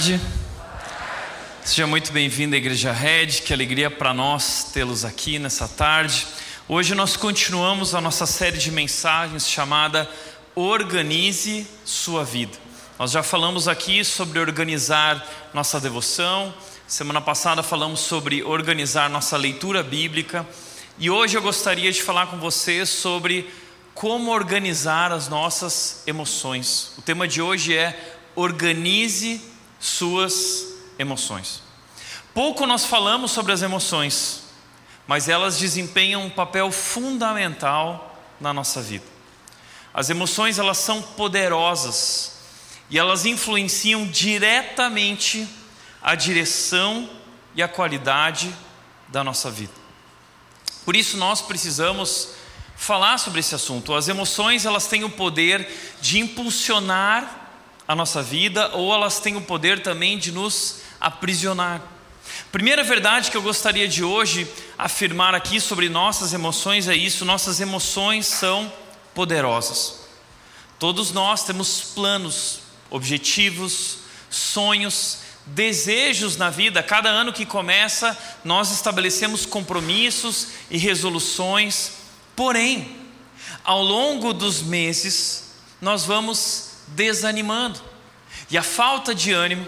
[0.00, 0.18] Tarde.
[1.62, 6.26] Seja muito bem-vindo à Igreja Red, que alegria para nós tê-los aqui nessa tarde.
[6.66, 10.08] Hoje nós continuamos a nossa série de mensagens chamada
[10.54, 12.56] Organize Sua Vida.
[12.98, 16.54] Nós já falamos aqui sobre organizar nossa devoção,
[16.86, 20.48] semana passada falamos sobre organizar nossa leitura bíblica
[20.98, 23.50] e hoje eu gostaria de falar com você sobre
[23.92, 26.94] como organizar as nossas emoções.
[26.96, 29.49] O tema de hoje é organize
[29.80, 31.62] suas emoções.
[32.34, 34.42] Pouco nós falamos sobre as emoções,
[35.06, 39.06] mas elas desempenham um papel fundamental na nossa vida.
[39.92, 42.38] As emoções elas são poderosas
[42.88, 45.48] e elas influenciam diretamente
[46.00, 47.10] a direção
[47.54, 48.54] e a qualidade
[49.08, 49.72] da nossa vida.
[50.84, 52.30] Por isso nós precisamos
[52.76, 53.94] falar sobre esse assunto.
[53.94, 55.68] As emoções elas têm o poder
[56.00, 57.39] de impulsionar
[57.90, 61.82] a nossa vida ou elas têm o poder também de nos aprisionar.
[62.52, 64.46] Primeira verdade que eu gostaria de hoje
[64.78, 68.72] afirmar aqui sobre nossas emoções é isso: nossas emoções são
[69.12, 70.02] poderosas.
[70.78, 72.60] Todos nós temos planos,
[72.90, 73.98] objetivos,
[74.30, 76.84] sonhos, desejos na vida.
[76.84, 81.94] Cada ano que começa, nós estabelecemos compromissos e resoluções.
[82.36, 82.96] Porém,
[83.64, 87.89] ao longo dos meses, nós vamos desanimando.
[88.50, 89.66] E a falta de ânimo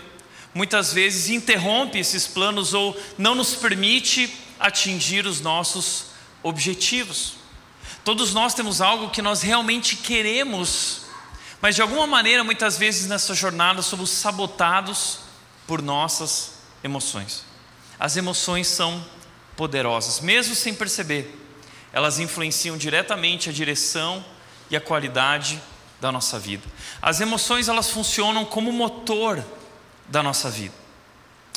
[0.54, 6.06] muitas vezes interrompe esses planos ou não nos permite atingir os nossos
[6.42, 7.34] objetivos.
[8.04, 11.02] Todos nós temos algo que nós realmente queremos,
[11.60, 15.20] mas de alguma maneira, muitas vezes nessa jornada, somos sabotados
[15.66, 17.44] por nossas emoções.
[17.98, 19.04] As emoções são
[19.56, 21.38] poderosas, mesmo sem perceber,
[21.92, 24.24] elas influenciam diretamente a direção
[24.70, 25.62] e a qualidade
[26.02, 26.64] da nossa vida.
[27.00, 29.42] As emoções elas funcionam como motor
[30.08, 30.74] da nossa vida.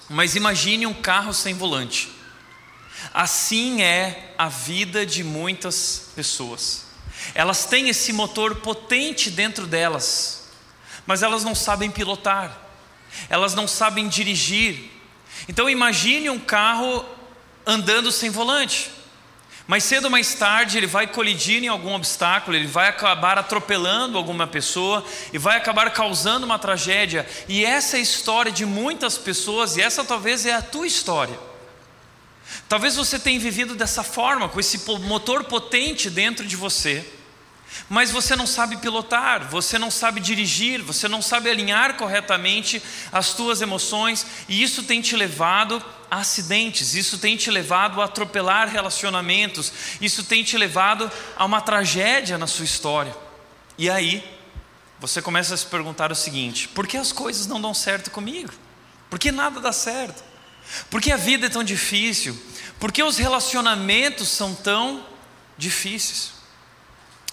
[0.07, 2.11] Mas imagine um carro sem volante.
[3.11, 6.85] Assim é a vida de muitas pessoas.
[7.33, 10.47] Elas têm esse motor potente dentro delas,
[11.07, 12.55] mas elas não sabem pilotar.
[13.27, 14.91] Elas não sabem dirigir.
[15.49, 17.03] Então imagine um carro
[17.65, 18.91] andando sem volante.
[19.67, 24.17] Mais cedo ou mais tarde ele vai colidir em algum obstáculo, ele vai acabar atropelando
[24.17, 25.03] alguma pessoa
[25.33, 27.27] e vai acabar causando uma tragédia.
[27.47, 31.39] E essa é a história de muitas pessoas, e essa talvez é a tua história.
[32.69, 37.03] Talvez você tenha vivido dessa forma, com esse motor potente dentro de você,
[37.89, 42.81] mas você não sabe pilotar, você não sabe dirigir, você não sabe alinhar corretamente
[43.11, 48.05] as tuas emoções, e isso tem te levado a acidentes, isso tem te levado a
[48.05, 49.71] atropelar relacionamentos,
[50.01, 53.15] isso tem te levado a uma tragédia na sua história.
[53.77, 54.23] E aí,
[54.99, 58.53] você começa a se perguntar o seguinte: por que as coisas não dão certo comigo?
[59.09, 60.23] Por que nada dá certo?
[60.89, 62.37] Por que a vida é tão difícil?
[62.79, 65.05] Por que os relacionamentos são tão
[65.57, 66.34] difíceis?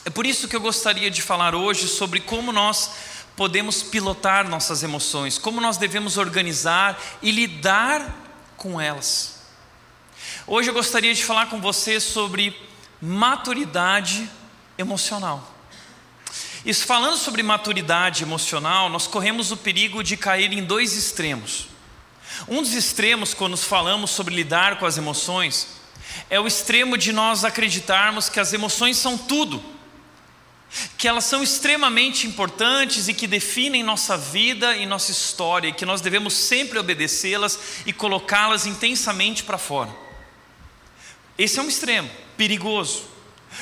[0.05, 2.91] É por isso que eu gostaria de falar hoje sobre como nós
[3.37, 8.13] podemos pilotar nossas emoções, como nós devemos organizar e lidar
[8.57, 9.43] com elas.
[10.45, 12.57] Hoje eu gostaria de falar com você sobre
[13.01, 14.29] maturidade
[14.77, 15.49] emocional.
[16.65, 21.69] E falando sobre maturidade emocional, nós corremos o perigo de cair em dois extremos.
[22.49, 25.69] Um dos extremos, quando falamos sobre lidar com as emoções,
[26.29, 29.63] é o extremo de nós acreditarmos que as emoções são tudo
[30.97, 35.85] que elas são extremamente importantes e que definem nossa vida e nossa história, e que
[35.85, 39.95] nós devemos sempre obedecê-las e colocá-las intensamente para fora.
[41.37, 43.05] Esse é um extremo perigoso.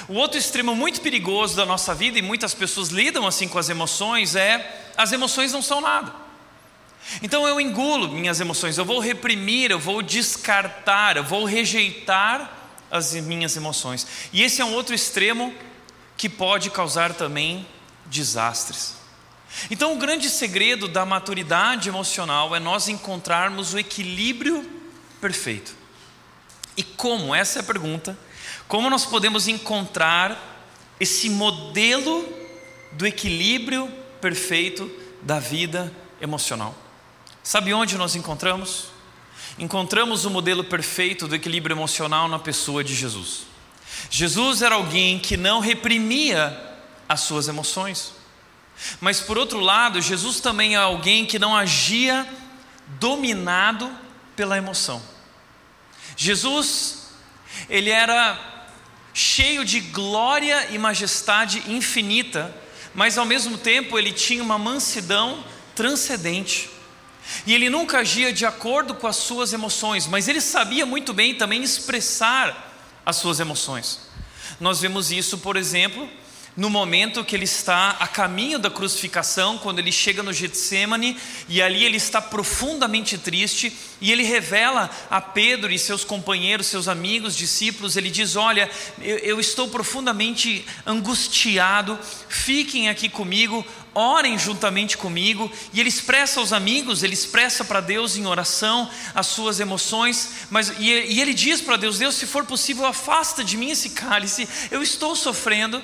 [0.09, 3.69] O outro extremo muito perigoso da nossa vida, e muitas pessoas lidam assim com as
[3.69, 6.15] emoções, é as emoções não são nada.
[7.23, 12.57] Então eu engulo minhas emoções, eu vou reprimir, eu vou descartar, eu vou rejeitar
[12.91, 14.07] as minhas emoções.
[14.33, 15.53] E esse é um outro extremo
[16.21, 17.67] que pode causar também
[18.05, 18.95] desastres.
[19.71, 24.71] Então, o grande segredo da maturidade emocional é nós encontrarmos o equilíbrio
[25.19, 25.75] perfeito.
[26.77, 27.35] E como?
[27.35, 28.19] Essa é a pergunta.
[28.69, 30.39] Como nós podemos encontrar
[31.01, 32.29] esse modelo
[32.93, 33.91] do equilíbrio
[34.21, 34.91] perfeito
[35.23, 35.91] da vida
[36.21, 36.77] emocional?
[37.43, 38.89] Sabe onde nós encontramos?
[39.59, 43.50] Encontramos o modelo perfeito do equilíbrio emocional na pessoa de Jesus.
[44.09, 46.59] Jesus era alguém que não reprimia
[47.09, 48.13] as suas emoções.
[49.01, 52.27] Mas por outro lado, Jesus também é alguém que não agia
[52.99, 53.91] dominado
[54.35, 55.03] pela emoção.
[56.17, 57.11] Jesus,
[57.69, 58.39] ele era
[59.13, 62.55] cheio de glória e majestade infinita,
[62.95, 65.45] mas ao mesmo tempo ele tinha uma mansidão
[65.75, 66.71] transcendente.
[67.47, 71.35] E ele nunca agia de acordo com as suas emoções, mas ele sabia muito bem
[71.35, 72.70] também expressar
[73.05, 74.01] as suas emoções.
[74.59, 76.09] Nós vemos isso, por exemplo,
[76.57, 81.17] no momento que ele está a caminho da crucificação, quando ele chega no Getsemane,
[81.49, 86.89] e ali ele está profundamente triste, e ele revela a Pedro e seus companheiros, seus
[86.89, 88.69] amigos, discípulos, ele diz: Olha,
[89.01, 91.99] eu, eu estou profundamente angustiado,
[92.29, 93.65] fiquem aqui comigo,
[93.95, 99.27] orem juntamente comigo, e ele expressa aos amigos, ele expressa para Deus em oração as
[99.27, 103.57] suas emoções, mas e, e ele diz para Deus: Deus, se for possível, afasta de
[103.57, 105.83] mim esse cálice, eu estou sofrendo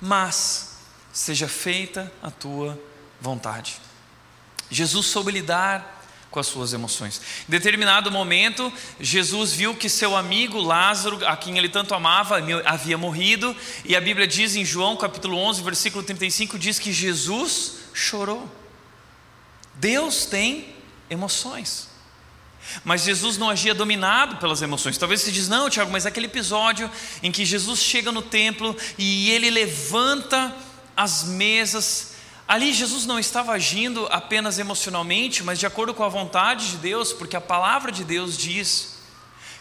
[0.00, 0.76] mas
[1.12, 2.80] seja feita a tua
[3.20, 3.80] vontade.
[4.70, 5.97] Jesus soube lidar
[6.38, 7.20] com as suas emoções.
[7.48, 12.96] Em determinado momento, Jesus viu que seu amigo Lázaro, a quem ele tanto amava, havia
[12.96, 18.48] morrido, e a Bíblia diz em João capítulo 11, versículo 35, diz que Jesus chorou.
[19.74, 20.76] Deus tem
[21.10, 21.88] emoções.
[22.84, 24.96] Mas Jesus não agia dominado pelas emoções.
[24.96, 26.88] Talvez você diz, não, Tiago, mas aquele episódio
[27.20, 30.54] em que Jesus chega no templo e ele levanta
[30.96, 32.12] as mesas.
[32.48, 37.12] Ali Jesus não estava agindo apenas emocionalmente, mas de acordo com a vontade de Deus,
[37.12, 39.00] porque a palavra de Deus diz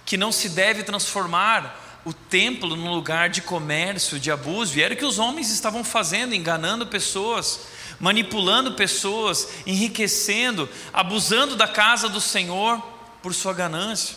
[0.05, 4.93] que não se deve transformar o templo num lugar de comércio, de abuso, e era
[4.93, 7.67] o que os homens estavam fazendo, enganando pessoas,
[7.99, 12.81] manipulando pessoas, enriquecendo, abusando da casa do Senhor
[13.21, 14.15] por sua ganância.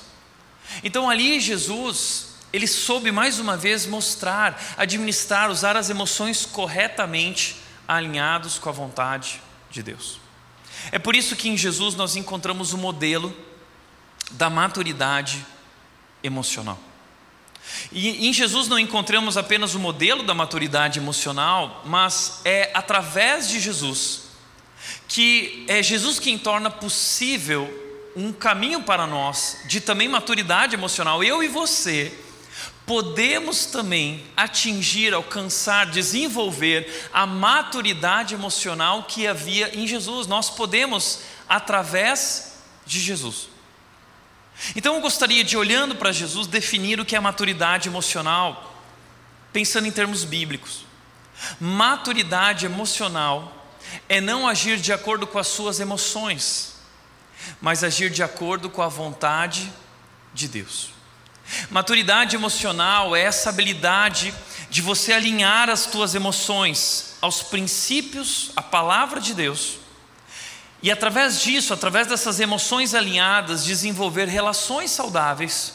[0.85, 7.57] Então ali Jesus, ele soube mais uma vez mostrar, administrar, usar as emoções corretamente,
[7.97, 9.41] alinhados com a vontade
[9.71, 10.21] de Deus.
[10.93, 13.37] É por isso que em Jesus nós encontramos o modelo
[14.31, 15.45] da maturidade
[16.23, 16.79] emocional.
[17.93, 23.61] E em Jesus não encontramos apenas o modelo da maturidade emocional, mas é através de
[23.61, 24.31] Jesus
[25.07, 27.69] que é Jesus quem torna possível
[28.17, 31.23] um caminho para nós de também maturidade emocional.
[31.23, 32.17] Eu e você
[32.91, 40.27] podemos também atingir, alcançar, desenvolver a maturidade emocional que havia em Jesus.
[40.27, 42.55] Nós podemos através
[42.85, 43.49] de Jesus.
[44.75, 48.75] Então eu gostaria de, olhando para Jesus, definir o que é maturidade emocional,
[49.53, 50.85] pensando em termos bíblicos.
[51.61, 53.73] Maturidade emocional
[54.09, 56.71] é não agir de acordo com as suas emoções
[57.61, 59.73] mas agir de acordo com a vontade
[60.35, 61.00] de Deus.
[61.71, 64.35] Maturidade emocional é essa habilidade
[64.69, 69.79] de você alinhar as tuas emoções aos princípios, à palavra de Deus,
[70.83, 75.75] e através disso, através dessas emoções alinhadas, desenvolver relações saudáveis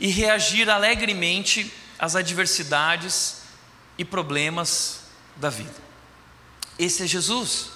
[0.00, 3.42] e reagir alegremente às adversidades
[3.98, 5.00] e problemas
[5.36, 5.74] da vida.
[6.78, 7.70] Esse é Jesus.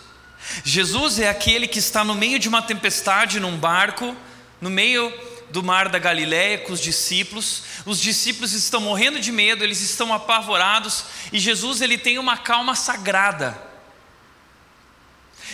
[0.64, 4.16] Jesus é aquele que está no meio de uma tempestade num barco,
[4.60, 5.12] no meio
[5.50, 7.62] do mar da Galiléia com os discípulos.
[7.84, 12.74] Os discípulos estão morrendo de medo, eles estão apavorados e Jesus ele tem uma calma
[12.74, 13.70] sagrada.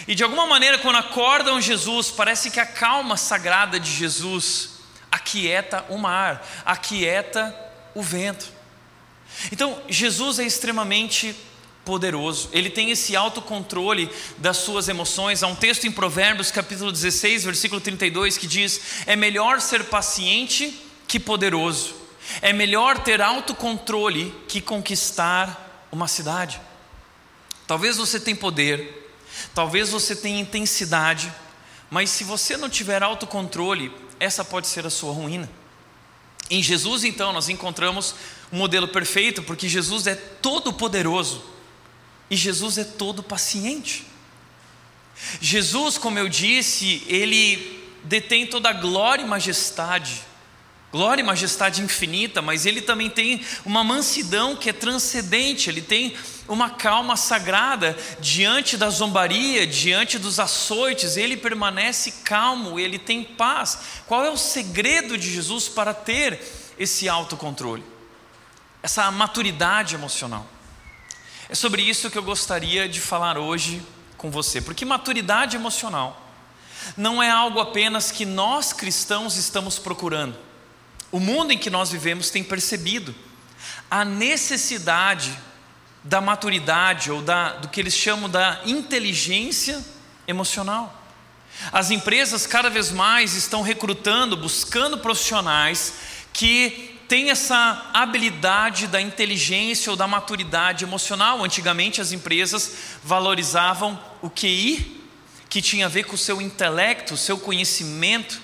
[0.07, 4.76] E de alguma maneira, quando acordam Jesus, parece que a calma sagrada de Jesus
[5.11, 7.55] aquieta o mar, aquieta
[7.95, 8.47] o vento.
[9.50, 11.35] Então, Jesus é extremamente
[11.87, 15.45] poderoso, ele tem esse autocontrole das suas emoções.
[15.45, 20.78] Há um texto em Provérbios, capítulo 16, versículo 32, que diz: É melhor ser paciente
[21.07, 21.95] que poderoso,
[22.43, 26.61] é melhor ter autocontrole que conquistar uma cidade.
[27.69, 29.14] Talvez você tenha poder,
[29.55, 31.33] talvez você tenha intensidade,
[31.88, 35.49] mas se você não tiver autocontrole, essa pode ser a sua ruína.
[36.50, 38.14] Em Jesus, então, nós encontramos
[38.52, 41.56] um modelo perfeito, porque Jesus é todo poderoso
[42.30, 44.06] e Jesus é todo paciente.
[45.40, 50.23] Jesus, como eu disse, ele detém toda a glória e majestade,
[50.92, 56.14] glória e majestade infinita, mas ele também tem uma mansidão que é transcendente, ele tem
[56.49, 63.78] uma calma sagrada diante da zombaria, diante dos açoites, ele permanece calmo, ele tem paz.
[64.06, 66.40] Qual é o segredo de Jesus para ter
[66.78, 67.85] esse autocontrole?
[68.83, 70.56] Essa maturidade emocional.
[71.49, 73.81] É sobre isso que eu gostaria de falar hoje
[74.17, 76.23] com você, porque maturidade emocional
[76.97, 80.37] não é algo apenas que nós cristãos estamos procurando.
[81.12, 83.15] O mundo em que nós vivemos tem percebido
[83.88, 85.37] a necessidade
[86.03, 89.85] da maturidade ou da, do que eles chamam da inteligência
[90.26, 91.03] emocional.
[91.73, 95.95] As empresas cada vez mais estão recrutando, buscando profissionais
[96.33, 101.45] que tem essa habilidade da inteligência ou da maturidade emocional.
[101.45, 102.73] Antigamente as empresas
[103.03, 105.03] valorizavam o QI
[105.49, 108.41] que tinha a ver com o seu intelecto, o seu conhecimento,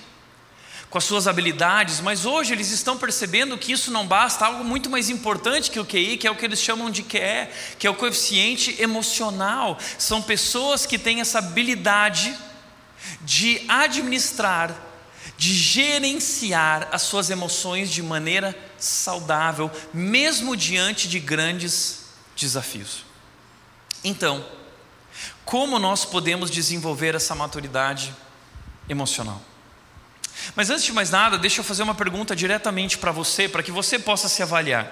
[0.89, 4.91] com as suas habilidades, mas hoje eles estão percebendo que isso não basta, algo muito
[4.91, 7.89] mais importante que o QI, que é o que eles chamam de QE, que é
[7.89, 9.77] o coeficiente emocional.
[9.97, 12.37] São pessoas que têm essa habilidade
[13.21, 14.75] de administrar,
[15.37, 23.05] de gerenciar as suas emoções de maneira saudável, mesmo diante de grandes desafios.
[24.03, 24.45] Então,
[25.45, 28.13] como nós podemos desenvolver essa maturidade
[28.89, 29.41] emocional?
[30.55, 33.71] Mas antes de mais nada, deixa eu fazer uma pergunta diretamente para você, para que
[33.71, 34.91] você possa se avaliar.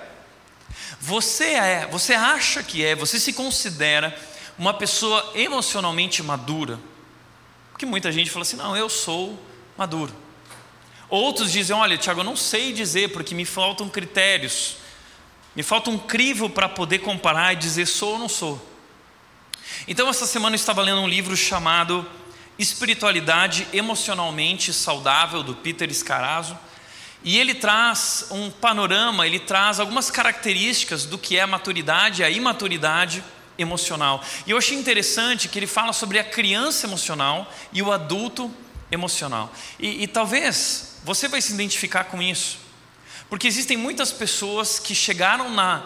[0.99, 4.17] Você é, você acha que é, você se considera
[4.57, 6.79] uma pessoa emocionalmente madura?
[7.71, 9.37] Porque muita gente fala assim: não, eu sou
[9.81, 10.13] maduro.
[11.09, 14.75] Outros dizem: olha, Tiago, eu não sei dizer porque me faltam critérios,
[15.55, 18.63] me falta um crivo para poder comparar e dizer sou ou não sou.
[19.87, 22.05] Então, essa semana eu estava lendo um livro chamado
[22.59, 26.55] Espiritualidade Emocionalmente Saudável, do Peter Scarazo,
[27.23, 32.25] e ele traz um panorama, ele traz algumas características do que é a maturidade e
[32.25, 33.23] a imaturidade
[33.57, 34.23] emocional.
[34.45, 38.70] E eu achei interessante que ele fala sobre a criança emocional e o adulto emocional.
[39.79, 42.59] E, e talvez você vai se identificar com isso,
[43.29, 45.85] porque existem muitas pessoas que chegaram na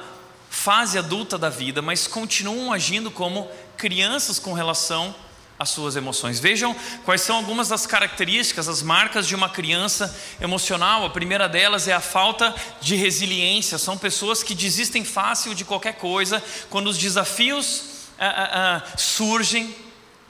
[0.50, 5.14] fase adulta da vida, mas continuam agindo como crianças com relação
[5.58, 6.40] às suas emoções.
[6.40, 11.06] Vejam quais são algumas das características, as marcas de uma criança emocional.
[11.06, 13.78] A primeira delas é a falta de resiliência.
[13.78, 16.44] São pessoas que desistem fácil de qualquer coisa.
[16.70, 17.84] Quando os desafios
[18.18, 19.76] ah, ah, ah, surgem,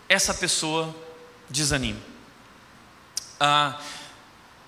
[0.08, 0.94] essa pessoa
[1.50, 2.15] desanima.
[3.40, 3.80] Ah,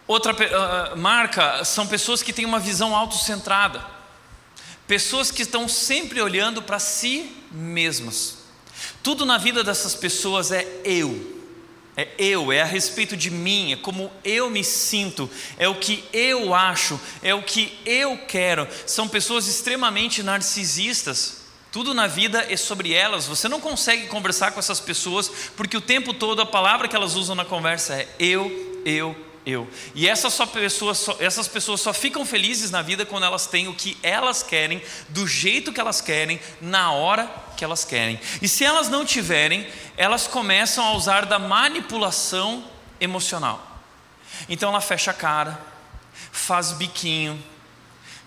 [0.07, 3.83] outra ah, marca são pessoas que têm uma visão autocentrada.
[4.87, 8.37] Pessoas que estão sempre olhando para si mesmas.
[9.03, 11.35] Tudo na vida dessas pessoas é eu.
[11.95, 16.03] É eu, é a respeito de mim, é como eu me sinto, é o que
[16.13, 18.67] eu acho, é o que eu quero.
[18.85, 21.46] São pessoas extremamente narcisistas.
[21.77, 23.27] Tudo na vida é sobre elas.
[23.27, 27.13] Você não consegue conversar com essas pessoas porque o tempo todo a palavra que elas
[27.13, 29.15] usam na conversa é eu, eu,
[29.45, 29.67] eu.
[29.93, 33.67] E essas, só pessoas, só, essas pessoas só ficam felizes na vida quando elas têm
[33.67, 38.19] o que elas querem, do jeito que elas querem, na hora que elas querem.
[38.41, 42.63] E se elas não tiverem, elas começam a usar da manipulação
[42.99, 43.83] emocional.
[44.49, 45.61] Então ela fecha a cara,
[46.31, 47.39] faz biquinho,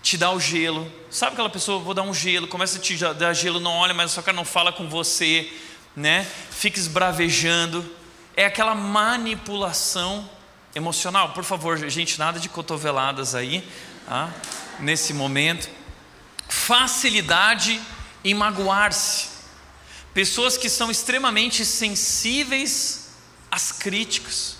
[0.01, 0.91] te dá o gelo.
[1.09, 4.11] Sabe aquela pessoa, vou dar um gelo, começa a te dar gelo, não olha, mas
[4.11, 5.51] sua cara não fala com você,
[5.95, 6.27] né?
[6.49, 7.87] Fica esbravejando.
[8.35, 10.27] É aquela manipulação
[10.73, 11.33] emocional.
[11.33, 13.63] Por favor, gente, nada de cotoveladas aí,
[14.07, 14.33] tá?
[14.79, 15.69] nesse momento.
[16.47, 17.79] Facilidade
[18.23, 19.29] em magoar-se.
[20.13, 23.09] Pessoas que são extremamente sensíveis
[23.49, 24.57] às críticas.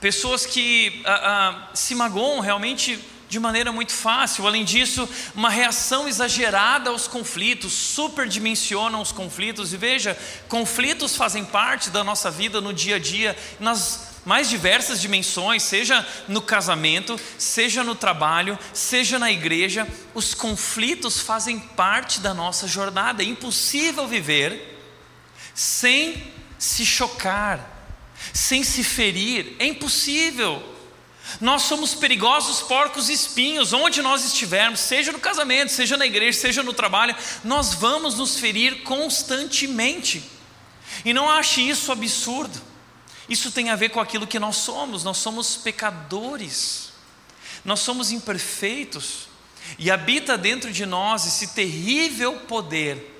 [0.00, 2.98] Pessoas que ah, ah, se magoam realmente
[3.32, 4.46] de maneira muito fácil.
[4.46, 9.72] Além disso, uma reação exagerada aos conflitos, superdimensionam os conflitos.
[9.72, 10.18] E veja,
[10.50, 13.34] conflitos fazem parte da nossa vida no dia a dia.
[13.58, 21.18] Nós mais diversas dimensões, seja no casamento, seja no trabalho, seja na igreja, os conflitos
[21.18, 23.22] fazem parte da nossa jornada.
[23.22, 24.78] É impossível viver
[25.54, 27.96] sem se chocar,
[28.34, 29.56] sem se ferir.
[29.58, 30.71] É impossível.
[31.40, 36.62] Nós somos perigosos porcos espinhos, onde nós estivermos, seja no casamento, seja na igreja, seja
[36.62, 40.22] no trabalho, nós vamos nos ferir constantemente.
[41.04, 42.60] E não ache isso absurdo.
[43.28, 46.90] Isso tem a ver com aquilo que nós somos, nós somos pecadores,
[47.64, 49.28] nós somos imperfeitos,
[49.78, 53.10] e habita dentro de nós esse terrível poder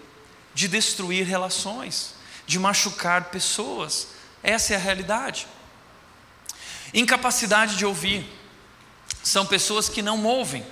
[0.55, 2.15] de destruir relações,
[2.47, 4.09] de machucar pessoas,
[4.43, 5.47] essa é a realidade.
[6.95, 8.27] Incapacidade de ouvir,
[9.23, 10.65] são pessoas que não ouvem,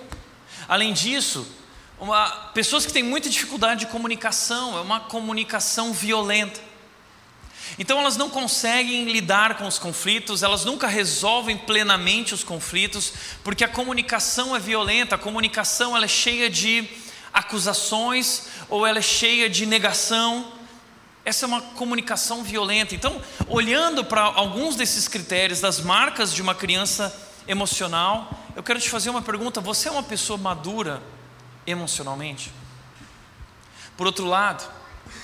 [0.68, 1.46] além disso,
[1.98, 6.60] uma, pessoas que têm muita dificuldade de comunicação, é uma comunicação violenta.
[7.78, 13.12] Então elas não conseguem lidar com os conflitos, elas nunca resolvem plenamente os conflitos,
[13.44, 16.88] porque a comunicação é violenta, a comunicação ela é cheia de
[17.32, 20.52] acusações ou ela é cheia de negação.
[21.24, 22.94] Essa é uma comunicação violenta.
[22.94, 27.14] Então, olhando para alguns desses critérios das marcas de uma criança
[27.46, 31.02] emocional, eu quero te fazer uma pergunta: você é uma pessoa madura
[31.66, 32.52] emocionalmente?
[33.96, 34.66] Por outro lado,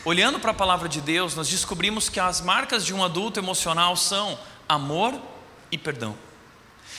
[0.04, 3.96] olhando para a palavra de Deus, nós descobrimos que as marcas de um adulto emocional
[3.96, 4.38] são
[4.68, 5.18] amor
[5.70, 6.16] e perdão.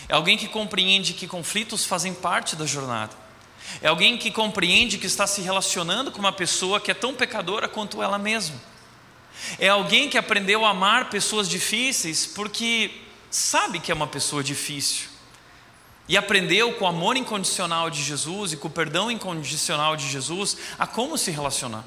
[0.10, 3.16] É alguém que compreende que conflitos fazem parte da jornada.
[3.82, 7.68] É alguém que compreende que está se relacionando com uma pessoa que é tão pecadora
[7.68, 8.56] quanto ela mesma.
[9.60, 12.91] É alguém que aprendeu a amar pessoas difíceis porque
[13.29, 15.08] sabe que é uma pessoa difícil.
[16.08, 20.58] E aprendeu com o amor incondicional de Jesus e com o perdão incondicional de Jesus
[20.79, 21.84] a como se relacionar.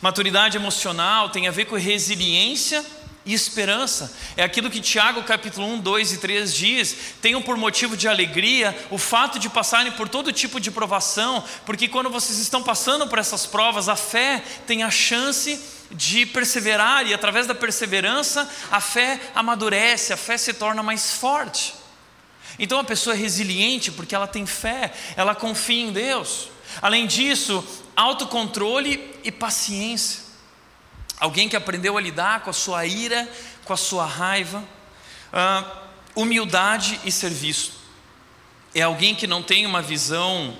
[0.00, 2.84] Maturidade emocional tem a ver com resiliência
[3.26, 4.14] e esperança.
[4.36, 8.76] É aquilo que Tiago capítulo 1, 2 e 3 diz: tenham por motivo de alegria
[8.90, 13.18] o fato de passarem por todo tipo de provação, porque quando vocês estão passando por
[13.18, 15.66] essas provas, a fé tem a chance de
[16.32, 21.74] perseverar, e através da perseverança, a fé amadurece, a fé se torna mais forte.
[22.58, 26.48] Então a pessoa é resiliente porque ela tem fé, ela confia em Deus.
[26.80, 27.64] Além disso,
[27.94, 30.24] autocontrole e paciência.
[31.18, 33.28] Alguém que aprendeu a lidar com a sua ira,
[33.64, 34.62] com a sua raiva,
[35.32, 37.72] uh, humildade e serviço.
[38.74, 40.56] É alguém que não tem uma visão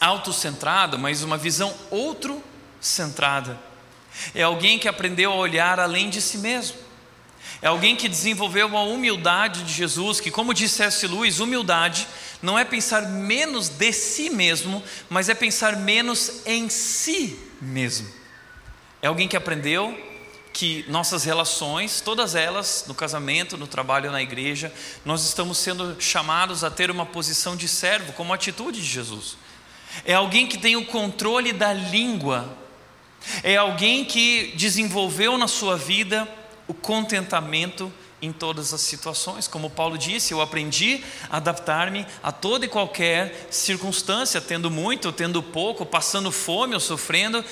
[0.00, 3.69] autocentrada, mas uma visão outro-centrada.
[4.34, 6.76] É alguém que aprendeu a olhar além de si mesmo.
[7.62, 11.06] É alguém que desenvolveu a humildade de Jesus, que, como disse S.
[11.06, 12.06] Luiz, humildade
[12.40, 18.08] não é pensar menos de si mesmo, mas é pensar menos em si mesmo.
[19.02, 19.98] É alguém que aprendeu
[20.52, 24.72] que nossas relações, todas elas, no casamento, no trabalho, na igreja,
[25.04, 29.36] nós estamos sendo chamados a ter uma posição de servo, como atitude de Jesus.
[30.04, 32.56] É alguém que tem o controle da língua,
[33.42, 36.28] é alguém que desenvolveu na sua vida
[36.66, 39.48] o contentamento em todas as situações.
[39.48, 45.42] Como Paulo disse, eu aprendi a adaptar-me a toda e qualquer circunstância, tendo muito, tendo
[45.42, 47.44] pouco, passando fome ou sofrendo.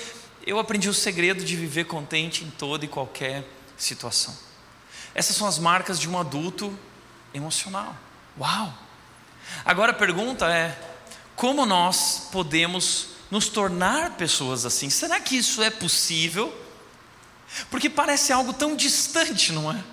[0.45, 3.43] Eu aprendi o segredo de viver contente em toda e qualquer
[3.77, 4.35] situação.
[5.13, 6.77] Essas são as marcas de um adulto
[7.33, 7.95] emocional.
[8.39, 8.73] Uau!
[9.65, 10.77] Agora a pergunta é:
[11.35, 14.89] como nós podemos nos tornar pessoas assim?
[14.89, 16.53] Será que isso é possível?
[17.69, 19.83] Porque parece algo tão distante, não é?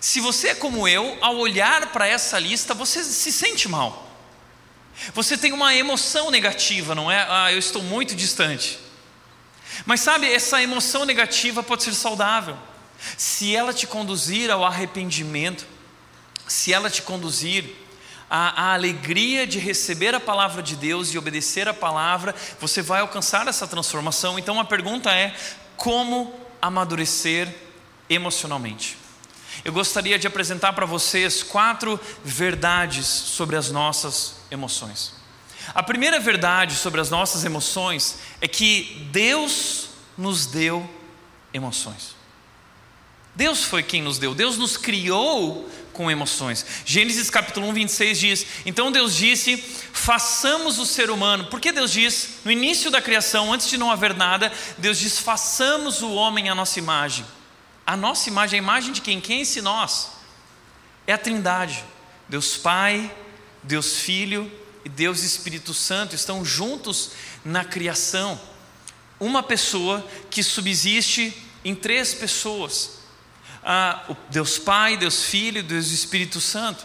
[0.00, 4.10] Se você é como eu, ao olhar para essa lista, você se sente mal.
[5.14, 7.26] Você tem uma emoção negativa, não é?
[7.28, 8.78] Ah, eu estou muito distante.
[9.84, 12.56] Mas sabe, essa emoção negativa pode ser saudável.
[13.16, 15.66] Se ela te conduzir ao arrependimento,
[16.46, 17.64] se ela te conduzir
[18.28, 23.00] à, à, alegria de receber a palavra de Deus e obedecer a palavra, você vai
[23.00, 24.38] alcançar essa transformação.
[24.38, 25.34] Então a pergunta é:
[25.76, 27.48] como amadurecer
[28.08, 29.04] emocionalmente?
[29.62, 35.14] eu gostaria de apresentar para vocês quatro verdades sobre as nossas emoções.
[35.74, 40.88] A primeira verdade sobre as nossas emoções é que Deus nos deu
[41.52, 42.14] emoções.
[43.34, 46.66] Deus foi quem nos deu, Deus nos criou com emoções.
[46.84, 51.46] Gênesis capítulo 1, 26 diz: Então Deus disse: façamos o ser humano.
[51.46, 52.40] Por que Deus diz?
[52.44, 56.54] No início da criação, antes de não haver nada, Deus diz: façamos o homem à
[56.54, 57.24] nossa imagem.
[57.86, 59.20] A nossa imagem, a imagem de quem?
[59.20, 60.10] Quem é esse nós?
[61.06, 61.82] É a Trindade.
[62.28, 63.14] Deus Pai,
[63.62, 64.50] Deus Filho
[64.84, 67.12] e Deus Espírito Santo estão juntos
[67.44, 68.38] na criação.
[69.20, 71.32] Uma pessoa que subsiste
[71.64, 73.03] em três pessoas:
[73.64, 76.84] ah, Deus Pai, Deus Filho Deus Espírito Santo.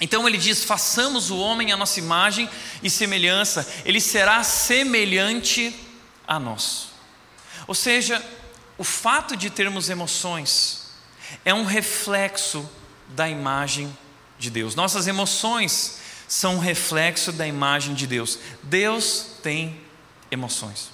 [0.00, 2.48] Então ele diz: façamos o homem a nossa imagem
[2.82, 5.74] e semelhança, ele será semelhante
[6.26, 6.88] a nós.
[7.66, 8.24] Ou seja,
[8.76, 10.88] o fato de termos emoções
[11.44, 12.68] é um reflexo
[13.08, 13.96] da imagem
[14.38, 14.74] de Deus.
[14.74, 18.38] Nossas emoções são um reflexo da imagem de Deus.
[18.62, 19.80] Deus tem
[20.30, 20.90] emoções.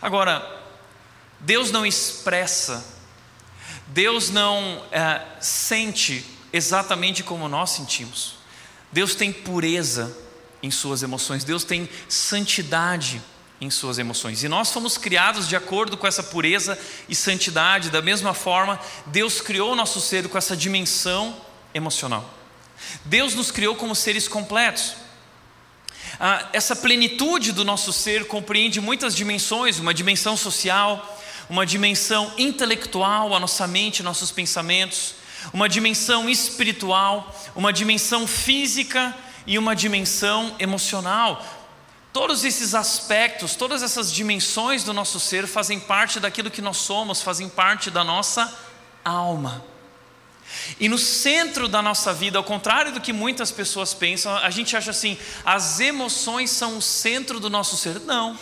[0.00, 0.64] Agora,
[1.40, 2.84] Deus não expressa,
[3.88, 8.34] Deus não é, sente exatamente como nós sentimos.
[8.90, 10.16] Deus tem pureza
[10.62, 13.22] em suas emoções, Deus tem santidade
[13.60, 14.42] em suas emoções.
[14.42, 19.40] E nós fomos criados de acordo com essa pureza e santidade, da mesma forma, Deus
[19.40, 21.36] criou o nosso ser com essa dimensão
[21.72, 22.28] emocional.
[23.04, 24.94] Deus nos criou como seres completos.
[26.20, 33.34] Ah, essa plenitude do nosso ser compreende muitas dimensões: uma dimensão social, uma dimensão intelectual,
[33.34, 35.14] a nossa mente, nossos pensamentos,
[35.52, 39.14] uma dimensão espiritual, uma dimensão física
[39.46, 41.44] e uma dimensão emocional.
[42.12, 47.22] Todos esses aspectos, todas essas dimensões do nosso ser fazem parte daquilo que nós somos,
[47.22, 48.52] fazem parte da nossa
[49.04, 49.64] alma.
[50.80, 54.76] E no centro da nossa vida, ao contrário do que muitas pessoas pensam, a gente
[54.76, 58.00] acha assim: as emoções são o centro do nosso ser.
[58.00, 58.38] Não.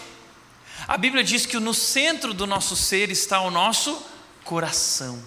[0.87, 4.01] A Bíblia diz que no centro do nosso ser está o nosso
[4.45, 5.23] coração.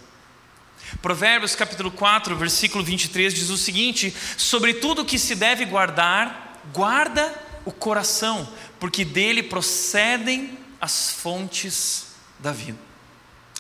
[1.02, 7.34] Provérbios capítulo 4, versículo 23 diz o seguinte: Sobre tudo que se deve guardar, guarda
[7.66, 8.48] o coração,
[8.80, 12.08] porque dele procedem as fontes
[12.40, 12.78] da vida.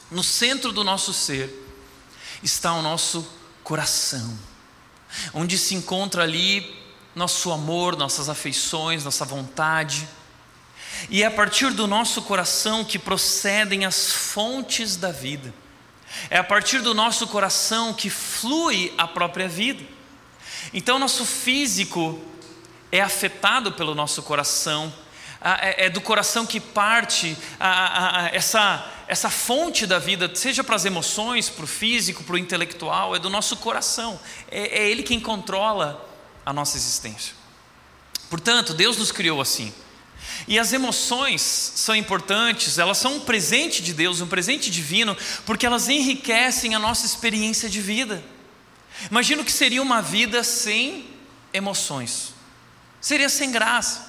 [0.09, 1.51] no centro do nosso ser,
[2.41, 3.27] está o nosso
[3.63, 4.37] coração,
[5.33, 6.77] onde se encontra ali
[7.13, 10.07] nosso amor, nossas afeições, nossa vontade.
[11.09, 15.53] E é a partir do nosso coração que procedem as fontes da vida.
[16.29, 19.83] É a partir do nosso coração que flui a própria vida.
[20.73, 22.21] Então, nosso físico
[22.91, 24.93] é afetado pelo nosso coração,
[25.41, 27.37] é, é do coração que parte
[28.31, 33.15] essa, essa fonte da vida, seja para as emoções, para o físico, para o intelectual,
[33.15, 34.19] é do nosso coração,
[34.49, 36.03] é, é ele quem controla
[36.45, 37.33] a nossa existência.
[38.29, 39.73] Portanto, Deus nos criou assim.
[40.47, 45.65] E as emoções são importantes, elas são um presente de Deus, um presente divino, porque
[45.65, 48.23] elas enriquecem a nossa experiência de vida.
[49.11, 51.05] Imagina o que seria uma vida sem
[51.53, 52.33] emoções,
[53.01, 54.07] seria sem graça,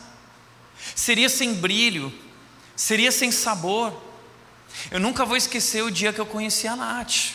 [0.94, 2.12] seria sem brilho,
[2.76, 4.00] seria sem sabor.
[4.92, 7.34] Eu nunca vou esquecer o dia que eu conheci a Nath.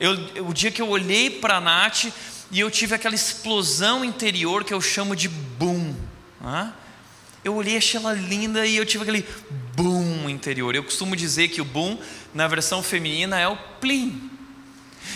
[0.00, 2.06] Eu, o dia que eu olhei para a Nath
[2.50, 5.94] e eu tive aquela explosão interior que eu chamo de boom.
[7.44, 9.24] Eu olhei, achei ela linda e eu tive aquele
[9.74, 10.74] boom interior.
[10.74, 11.98] Eu costumo dizer que o boom,
[12.34, 14.30] na versão feminina, é o plim.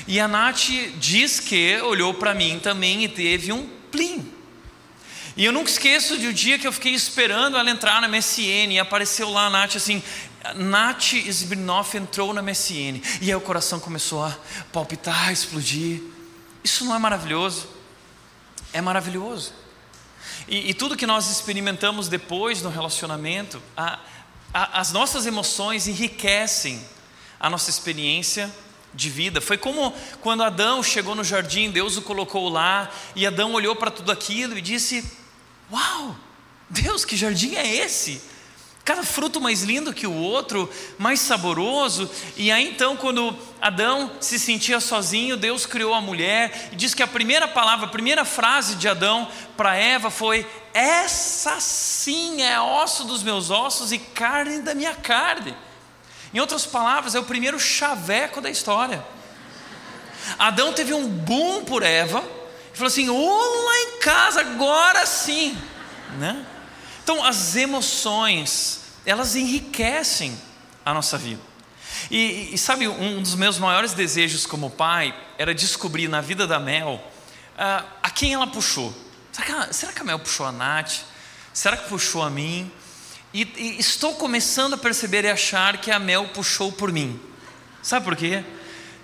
[0.06, 4.32] E a Nath diz que olhou para mim também e teve um plim.
[5.36, 8.72] E eu nunca esqueço de um dia que eu fiquei esperando ela entrar na MSN
[8.72, 10.02] e apareceu lá a Nath assim,
[10.56, 13.00] Nath Smirnoff entrou na MSN.
[13.20, 14.36] E aí o coração começou a
[14.72, 16.02] palpitar, explodir.
[16.62, 17.68] Isso não é maravilhoso?
[18.72, 19.61] É maravilhoso.
[20.48, 23.98] E, e tudo que nós experimentamos depois no relacionamento, a,
[24.52, 26.84] a, as nossas emoções enriquecem
[27.38, 28.52] a nossa experiência
[28.94, 29.40] de vida.
[29.40, 33.90] Foi como quando Adão chegou no jardim, Deus o colocou lá, e Adão olhou para
[33.90, 35.04] tudo aquilo e disse:
[35.70, 36.16] Uau,
[36.68, 38.22] Deus, que jardim é esse?
[38.84, 40.68] Cada fruto mais lindo que o outro,
[40.98, 42.10] mais saboroso.
[42.36, 47.02] E aí então, quando Adão se sentia sozinho, Deus criou a mulher e diz que
[47.02, 53.04] a primeira palavra, a primeira frase de Adão para Eva foi: Essa sim é osso
[53.04, 55.54] dos meus ossos e carne da minha carne.
[56.34, 59.04] Em outras palavras, é o primeiro chaveco da história.
[60.36, 62.24] Adão teve um boom por Eva
[62.74, 65.56] e falou assim: Olá em casa, agora sim.
[66.18, 66.44] Né?
[67.02, 70.38] Então, as emoções, elas enriquecem
[70.84, 71.40] a nossa vida.
[72.10, 76.58] E, e, sabe, um dos meus maiores desejos como pai era descobrir na vida da
[76.58, 76.94] Mel
[77.54, 78.94] uh, a quem ela puxou.
[79.32, 81.00] Será que, a, será que a Mel puxou a Nath?
[81.52, 82.70] Será que puxou a mim?
[83.34, 87.20] E, e, estou começando a perceber e achar que a Mel puxou por mim.
[87.82, 88.44] Sabe por quê?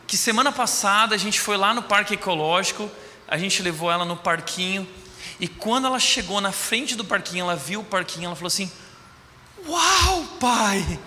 [0.06, 2.90] Que semana passada a gente foi lá no parque ecológico,
[3.26, 4.88] a gente levou ela no parquinho
[5.40, 8.70] e quando ela chegou na frente do parquinho, ela viu o parquinho, ela falou assim:
[9.66, 10.98] Uau, pai!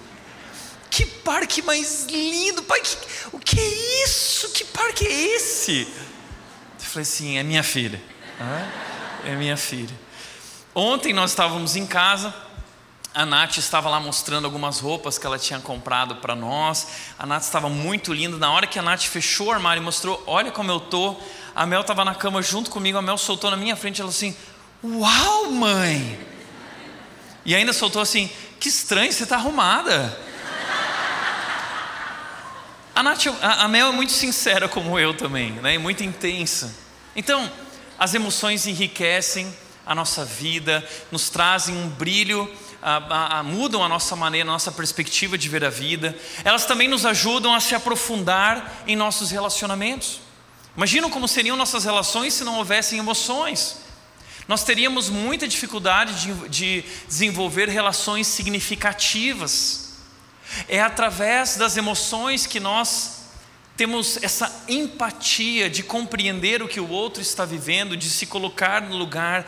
[0.90, 2.82] Que parque mais lindo, pai!
[2.82, 2.98] Que,
[3.34, 4.50] o que é isso?
[4.52, 5.82] Que parque é esse?
[5.82, 8.02] Eu falei assim: É minha filha.
[9.26, 9.94] É minha filha.
[10.74, 12.34] Ontem nós estávamos em casa.
[13.14, 16.88] A Nath estava lá mostrando algumas roupas que ela tinha comprado para nós.
[17.20, 18.38] A Nath estava muito linda.
[18.38, 21.22] Na hora que a Nath fechou o armário e mostrou: Olha como eu estou
[21.56, 24.36] a Mel estava na cama junto comigo, a Mel soltou na minha frente, ela assim:
[24.84, 26.20] Uau, mãe!
[27.46, 30.18] E ainda soltou assim: Que estranho, você está arrumada.
[32.94, 35.78] A, Nath, a, a, Mel é muito sincera, como eu também, né?
[35.78, 36.76] muito intensa.
[37.16, 37.50] Então,
[37.98, 39.52] as emoções enriquecem
[39.86, 42.50] a nossa vida, nos trazem um brilho,
[42.82, 46.16] a, a, mudam a nossa maneira, a nossa perspectiva de ver a vida.
[46.44, 50.20] Elas também nos ajudam a se aprofundar em nossos relacionamentos.
[50.76, 53.78] Imaginam como seriam nossas relações se não houvessem emoções.
[54.48, 59.94] Nós teríamos muita dificuldade de, de desenvolver relações significativas.
[60.68, 63.22] É através das emoções que nós
[63.76, 68.96] temos essa empatia de compreender o que o outro está vivendo, de se colocar no
[68.96, 69.46] lugar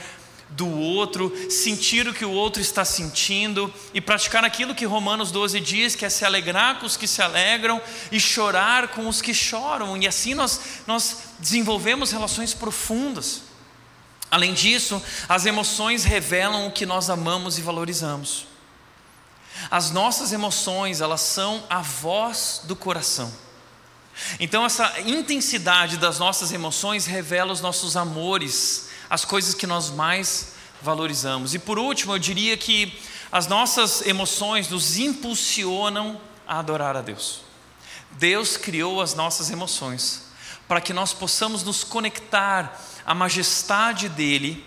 [0.56, 5.60] do outro, sentir o que o outro está sentindo e praticar aquilo que Romanos 12
[5.60, 9.34] diz, que é se alegrar com os que se alegram e chorar com os que
[9.34, 9.98] choram.
[9.98, 13.42] E assim nós, nós desenvolvemos relações profundas.
[14.30, 18.48] Além disso, as emoções revelam o que nós amamos e valorizamos.
[19.70, 23.32] As nossas emoções, elas são a voz do coração.
[24.40, 30.54] Então, essa intensidade das nossas emoções revela os nossos amores, as coisas que nós mais
[30.82, 31.54] valorizamos.
[31.54, 33.00] E por último, eu diria que
[33.32, 37.42] as nossas emoções nos impulsionam a adorar a Deus.
[38.14, 40.24] Deus criou as nossas emoções
[40.68, 44.66] para que nós possamos nos conectar à majestade dEle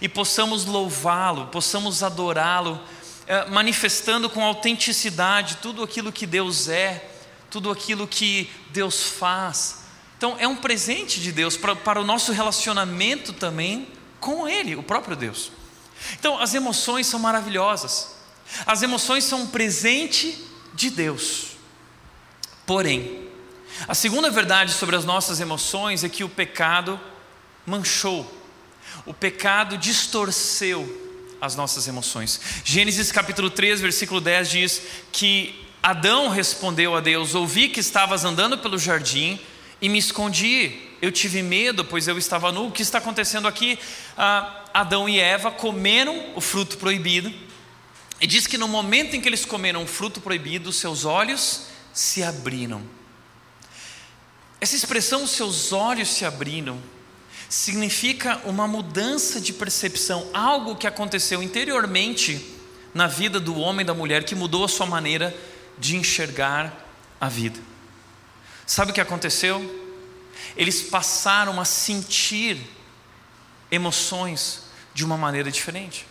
[0.00, 2.80] e possamos louvá-lo, possamos adorá-lo,
[3.26, 7.04] eh, manifestando com autenticidade tudo aquilo que Deus é,
[7.50, 9.77] tudo aquilo que Deus faz.
[10.18, 13.86] Então, é um presente de Deus para, para o nosso relacionamento também
[14.18, 15.52] com Ele, o próprio Deus.
[16.18, 18.16] Então, as emoções são maravilhosas,
[18.66, 20.36] as emoções são um presente
[20.74, 21.52] de Deus.
[22.66, 23.28] Porém,
[23.86, 26.98] a segunda verdade sobre as nossas emoções é que o pecado
[27.64, 28.28] manchou,
[29.06, 31.06] o pecado distorceu
[31.40, 32.40] as nossas emoções.
[32.64, 38.58] Gênesis capítulo 3, versículo 10 diz que Adão respondeu a Deus: Ouvi que estavas andando
[38.58, 39.38] pelo jardim
[39.80, 40.72] e me escondi.
[41.00, 42.66] Eu tive medo, pois eu estava nu.
[42.66, 43.78] O que está acontecendo aqui?
[44.16, 47.32] Ah, Adão e Eva comeram o fruto proibido.
[48.20, 52.22] E diz que no momento em que eles comeram o fruto proibido, seus olhos se
[52.22, 52.82] abriram.
[54.60, 56.82] Essa expressão, seus olhos se abriram,
[57.48, 62.44] significa uma mudança de percepção, algo que aconteceu interiormente
[62.92, 65.34] na vida do homem e da mulher que mudou a sua maneira
[65.78, 66.86] de enxergar
[67.20, 67.60] a vida.
[68.68, 69.64] Sabe o que aconteceu?
[70.54, 72.60] Eles passaram a sentir
[73.70, 76.06] emoções de uma maneira diferente.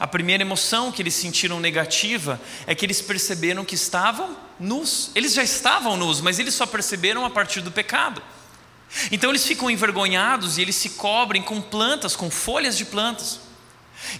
[0.00, 5.12] A primeira emoção que eles sentiram negativa é que eles perceberam que estavam nus.
[5.14, 8.20] Eles já estavam nus, mas eles só perceberam a partir do pecado.
[9.12, 13.38] Então eles ficam envergonhados e eles se cobrem com plantas, com folhas de plantas.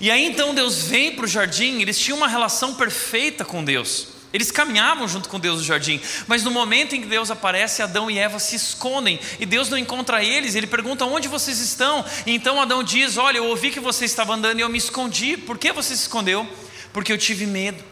[0.00, 4.11] E aí então Deus vem para o jardim, eles tinham uma relação perfeita com Deus.
[4.32, 8.10] Eles caminhavam junto com Deus no jardim, mas no momento em que Deus aparece, Adão
[8.10, 10.54] e Eva se escondem e Deus não encontra eles.
[10.54, 12.04] Ele pergunta: Onde vocês estão?
[12.24, 15.36] E então Adão diz: Olha, eu ouvi que você estava andando e eu me escondi.
[15.36, 16.48] Por que você se escondeu?
[16.92, 17.82] Porque eu tive medo.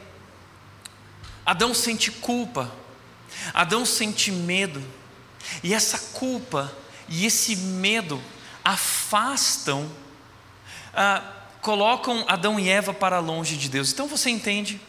[1.44, 2.70] Adão sente culpa,
[3.52, 4.82] Adão sente medo,
[5.62, 6.72] e essa culpa
[7.08, 8.22] e esse medo
[8.64, 9.90] afastam,
[10.94, 11.22] ah,
[11.60, 13.92] colocam Adão e Eva para longe de Deus.
[13.92, 14.80] Então você entende?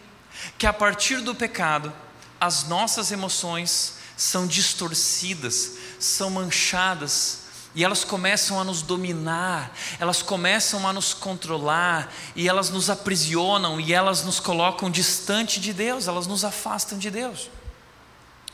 [0.58, 1.92] Que a partir do pecado,
[2.40, 7.40] as nossas emoções são distorcidas, são manchadas,
[7.74, 13.80] e elas começam a nos dominar, elas começam a nos controlar, e elas nos aprisionam,
[13.80, 17.50] e elas nos colocam distante de Deus, elas nos afastam de Deus.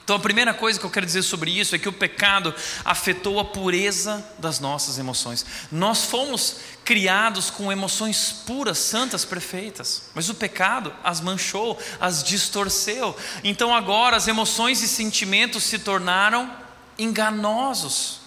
[0.07, 3.41] Então, a primeira coisa que eu quero dizer sobre isso é que o pecado afetou
[3.41, 5.45] a pureza das nossas emoções.
[5.69, 13.17] Nós fomos criados com emoções puras, santas, perfeitas, mas o pecado as manchou, as distorceu.
[13.43, 16.55] Então, agora as emoções e sentimentos se tornaram
[16.97, 18.21] enganosos.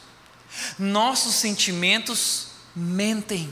[0.79, 3.51] Nossos sentimentos mentem.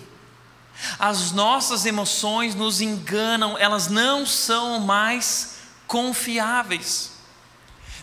[0.99, 5.55] As nossas emoções nos enganam, elas não são mais
[5.87, 7.17] confiáveis.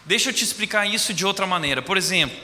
[0.06, 1.82] Deixa eu te explicar isso de outra maneira.
[1.82, 2.38] Por exemplo,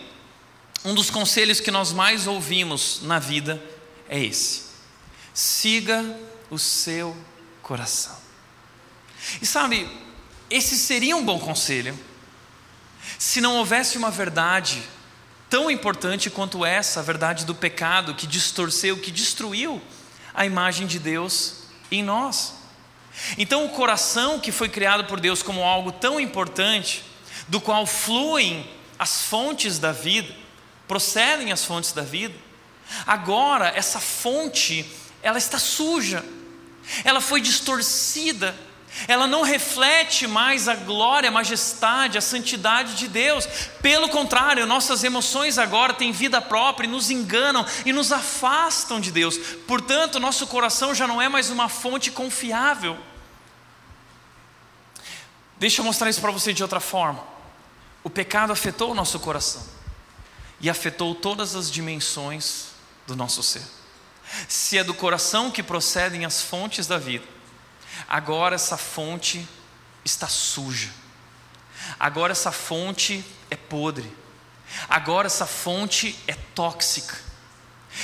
[0.83, 3.61] um dos conselhos que nós mais ouvimos na vida
[4.09, 4.63] é esse:
[5.33, 6.03] siga
[6.49, 7.15] o seu
[7.61, 8.17] coração.
[9.41, 9.87] E sabe,
[10.49, 11.97] esse seria um bom conselho
[13.17, 14.81] se não houvesse uma verdade
[15.49, 19.81] tão importante quanto essa, a verdade do pecado que distorceu, que destruiu
[20.33, 22.55] a imagem de Deus em nós.
[23.37, 27.03] Então, o coração que foi criado por Deus como algo tão importante,
[27.51, 28.65] do qual fluem
[28.97, 30.33] as fontes da vida,
[30.87, 32.33] procedem as fontes da vida.
[33.05, 34.89] Agora, essa fonte,
[35.21, 36.23] ela está suja,
[37.03, 38.55] ela foi distorcida,
[39.05, 43.45] ela não reflete mais a glória, a majestade, a santidade de Deus.
[43.81, 49.11] Pelo contrário, nossas emoções agora têm vida própria e nos enganam e nos afastam de
[49.11, 49.37] Deus.
[49.67, 52.97] Portanto, nosso coração já não é mais uma fonte confiável.
[55.59, 57.30] Deixa eu mostrar isso para você de outra forma.
[58.03, 59.63] O pecado afetou o nosso coração
[60.59, 62.67] e afetou todas as dimensões
[63.05, 63.63] do nosso ser.
[64.47, 67.25] Se é do coração que procedem as fontes da vida,
[68.07, 69.47] agora essa fonte
[70.05, 70.89] está suja,
[71.99, 74.09] agora essa fonte é podre,
[74.87, 77.17] agora essa fonte é tóxica,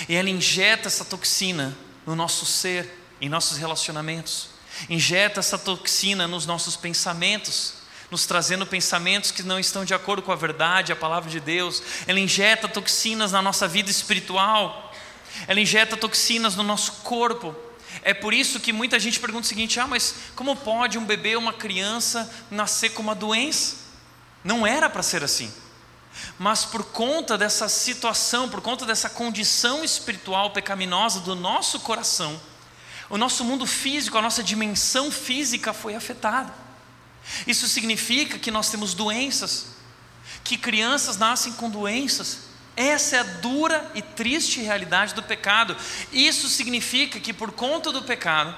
[0.09, 4.49] e ela injeta essa toxina no nosso ser, em nossos relacionamentos,
[4.89, 7.76] injeta essa toxina nos nossos pensamentos,
[8.09, 11.83] nos trazendo pensamentos que não estão de acordo com a verdade, a palavra de Deus.
[12.05, 14.93] Ela injeta toxinas na nossa vida espiritual.
[15.47, 17.55] Ela injeta toxinas no nosso corpo.
[18.01, 21.35] É por isso que muita gente pergunta o seguinte: ah, mas como pode um bebê,
[21.35, 23.75] uma criança, nascer com uma doença?
[24.43, 25.51] Não era para ser assim.
[26.39, 32.39] Mas por conta dessa situação, por conta dessa condição espiritual pecaminosa do nosso coração,
[33.09, 36.66] o nosso mundo físico, a nossa dimensão física foi afetada.
[37.45, 39.67] Isso significa que nós temos doenças,
[40.43, 42.39] que crianças nascem com doenças.
[42.75, 45.75] Essa é a dura e triste realidade do pecado.
[46.11, 48.55] Isso significa que por conta do pecado,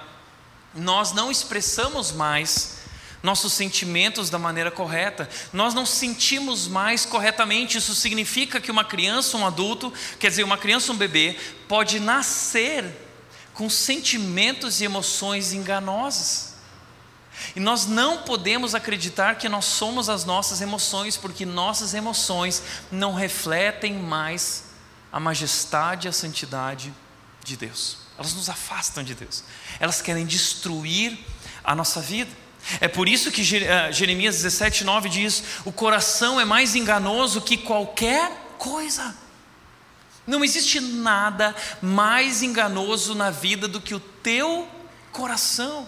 [0.73, 2.79] nós não expressamos mais
[3.21, 5.29] nossos sentimentos da maneira correta.
[5.51, 7.77] Nós não sentimos mais corretamente.
[7.77, 12.85] Isso significa que uma criança, um adulto, quer dizer, uma criança, um bebê, pode nascer
[13.53, 16.48] com sentimentos e emoções enganosas.
[17.55, 23.13] E nós não podemos acreditar que nós somos as nossas emoções, porque nossas emoções não
[23.13, 24.65] refletem mais
[25.11, 26.93] a majestade e a santidade
[27.43, 27.97] de Deus.
[28.17, 29.43] Elas nos afastam de Deus.
[29.79, 31.17] Elas querem destruir
[31.63, 32.31] a nossa vida.
[32.81, 37.57] É por isso que eh, Jeremias 17, 9 diz: O coração é mais enganoso que
[37.57, 39.15] qualquer coisa.
[40.27, 44.67] Não existe nada mais enganoso na vida do que o teu
[45.11, 45.87] coração.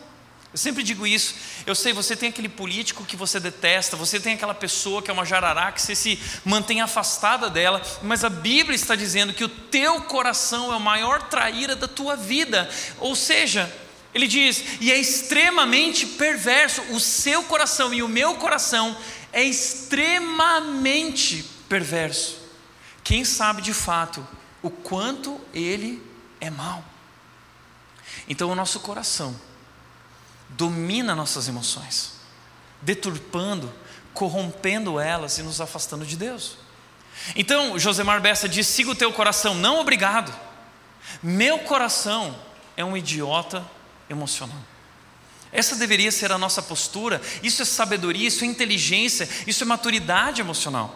[0.53, 1.35] Eu sempre digo isso.
[1.65, 5.13] Eu sei, você tem aquele político que você detesta, você tem aquela pessoa que é
[5.13, 9.49] uma jarará, que você se mantém afastada dela, mas a Bíblia está dizendo que o
[9.49, 12.69] teu coração é o maior traíra da tua vida.
[12.99, 13.73] Ou seja,
[14.13, 18.97] ele diz, e é extremamente perverso, o seu coração e o meu coração
[19.31, 22.37] é extremamente perverso.
[23.05, 24.27] Quem sabe de fato
[24.61, 26.03] o quanto ele
[26.41, 26.83] é mau?
[28.27, 29.33] Então, o nosso coração
[30.51, 32.13] domina nossas emoções,
[32.81, 33.71] deturpando,
[34.13, 36.57] corrompendo elas e nos afastando de Deus.
[37.35, 40.33] Então, Josemar Bessa diz: siga o teu coração, não obrigado.
[41.21, 42.35] Meu coração
[42.75, 43.65] é um idiota
[44.09, 44.57] emocional.
[45.51, 47.21] Essa deveria ser a nossa postura.
[47.43, 50.95] Isso é sabedoria, isso é inteligência, isso é maturidade emocional.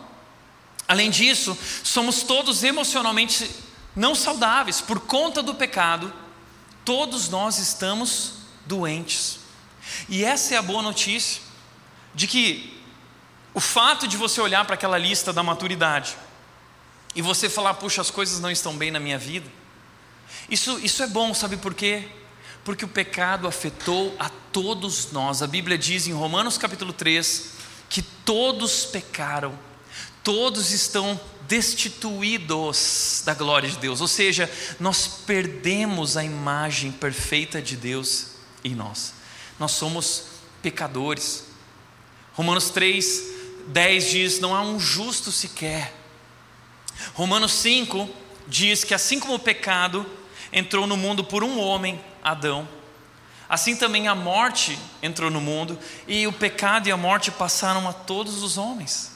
[0.87, 3.49] Além disso, somos todos emocionalmente
[3.95, 6.13] não saudáveis por conta do pecado.
[6.85, 8.33] Todos nós estamos
[8.65, 9.39] doentes.
[10.09, 11.41] E essa é a boa notícia
[12.13, 12.81] de que
[13.53, 16.15] o fato de você olhar para aquela lista da maturidade
[17.15, 19.49] e você falar, puxa, as coisas não estão bem na minha vida,
[20.49, 22.07] isso, isso é bom, sabe por quê?
[22.63, 25.41] Porque o pecado afetou a todos nós.
[25.41, 27.51] A Bíblia diz em Romanos capítulo 3
[27.87, 29.57] que todos pecaram,
[30.23, 37.77] todos estão destituídos da glória de Deus, ou seja, nós perdemos a imagem perfeita de
[37.77, 38.31] Deus
[38.63, 39.14] em nós
[39.59, 40.25] nós somos
[40.61, 41.45] pecadores.
[42.33, 43.23] Romanos 3,
[43.67, 45.93] 10 diz: Não há um justo sequer.
[47.13, 48.09] Romanos 5
[48.47, 50.05] diz que assim como o pecado
[50.51, 52.67] entrou no mundo por um homem, Adão,
[53.49, 57.93] assim também a morte entrou no mundo e o pecado e a morte passaram a
[57.93, 59.11] todos os homens.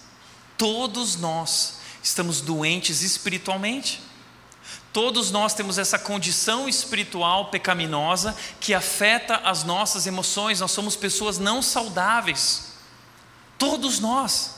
[0.58, 4.02] Todos nós estamos doentes espiritualmente.
[4.92, 11.38] Todos nós temos essa condição espiritual pecaminosa que afeta as nossas emoções, nós somos pessoas
[11.38, 12.74] não saudáveis.
[13.58, 14.56] Todos nós.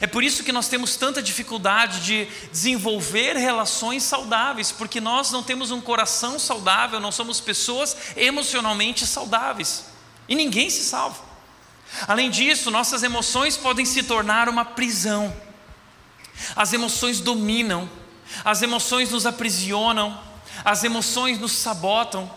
[0.00, 5.42] É por isso que nós temos tanta dificuldade de desenvolver relações saudáveis, porque nós não
[5.42, 9.84] temos um coração saudável, não somos pessoas emocionalmente saudáveis.
[10.28, 11.22] E ninguém se salva.
[12.08, 15.34] Além disso, nossas emoções podem se tornar uma prisão.
[16.54, 17.88] As emoções dominam
[18.44, 20.20] as emoções nos aprisionam,
[20.64, 22.30] as emoções nos sabotam.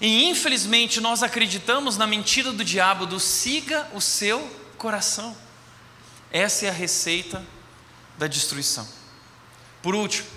[0.00, 4.40] E infelizmente nós acreditamos na mentira do diabo do siga o seu
[4.76, 5.36] coração.
[6.30, 7.44] Essa é a receita
[8.18, 8.86] da destruição.
[9.82, 10.28] Por último,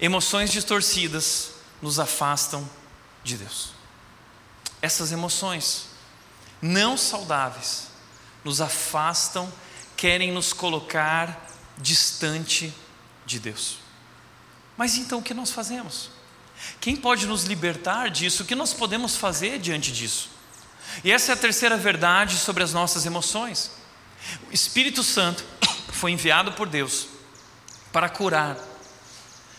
[0.00, 1.50] emoções distorcidas
[1.82, 2.68] nos afastam
[3.22, 3.70] de Deus.
[4.80, 5.86] Essas emoções
[6.62, 7.88] não saudáveis
[8.44, 9.52] nos afastam,
[9.96, 12.72] querem nos colocar distante
[13.26, 13.83] de Deus.
[14.76, 16.10] Mas então o que nós fazemos?
[16.80, 18.42] Quem pode nos libertar disso?
[18.42, 20.30] O que nós podemos fazer diante disso?
[21.02, 23.70] E essa é a terceira verdade sobre as nossas emoções.
[24.50, 25.44] O Espírito Santo
[25.92, 27.08] foi enviado por Deus
[27.92, 28.56] para curar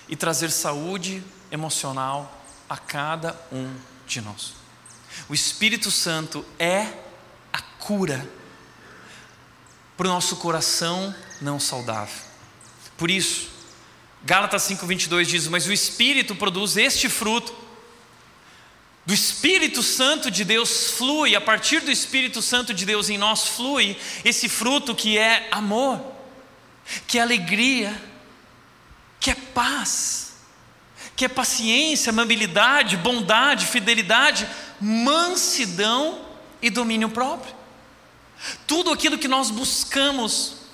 [0.08, 3.74] e trazer saúde emocional a cada um
[4.08, 4.54] de nós.
[5.30, 6.88] O Espírito Santo é
[7.52, 8.28] a cura
[9.96, 12.24] para o nosso coração não saudável.
[12.98, 13.50] Por isso,
[14.26, 17.54] Gálatas 5:22 diz: "Mas o espírito produz este fruto
[19.06, 23.50] do Espírito Santo de Deus flui, a partir do Espírito Santo de Deus em nós
[23.50, 26.04] flui esse fruto que é amor,
[27.06, 28.02] que é alegria,
[29.20, 30.38] que é paz,
[31.16, 34.48] que é paciência, amabilidade, bondade, fidelidade,
[34.82, 36.26] mansidão
[36.60, 37.54] e domínio próprio.
[38.66, 40.65] Tudo aquilo que nós buscamos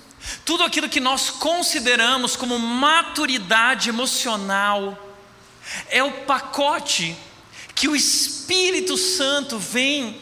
[0.44, 5.10] tudo aquilo que nós consideramos como maturidade emocional
[5.88, 7.16] é o pacote
[7.74, 10.20] que o Espírito Santo vem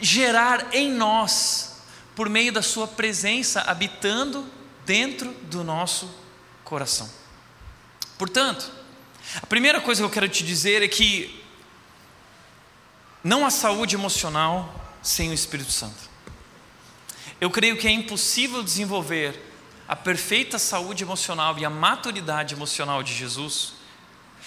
[0.00, 1.80] gerar em nós
[2.14, 4.46] por meio da Sua presença habitando
[4.84, 6.12] dentro do nosso
[6.64, 7.08] coração.
[8.16, 8.70] Portanto,
[9.42, 11.44] a primeira coisa que eu quero te dizer é que
[13.22, 16.07] não há saúde emocional sem o Espírito Santo.
[17.40, 19.40] Eu creio que é impossível desenvolver
[19.86, 23.72] a perfeita saúde emocional e a maturidade emocional de Jesus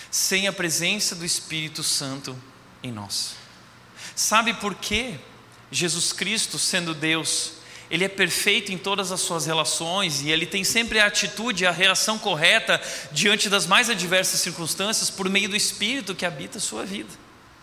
[0.09, 2.37] sem a presença do Espírito Santo
[2.83, 3.35] em nós.
[4.15, 5.15] Sabe por quê?
[5.71, 7.53] Jesus Cristo, sendo Deus,
[7.89, 11.71] ele é perfeito em todas as suas relações e ele tem sempre a atitude, a
[11.71, 12.81] reação correta
[13.11, 17.09] diante das mais adversas circunstâncias por meio do Espírito que habita a sua vida,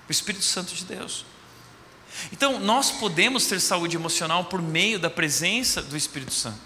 [0.09, 1.25] o Espírito Santo de Deus.
[2.33, 6.61] Então, nós podemos ter saúde emocional por meio da presença do Espírito Santo.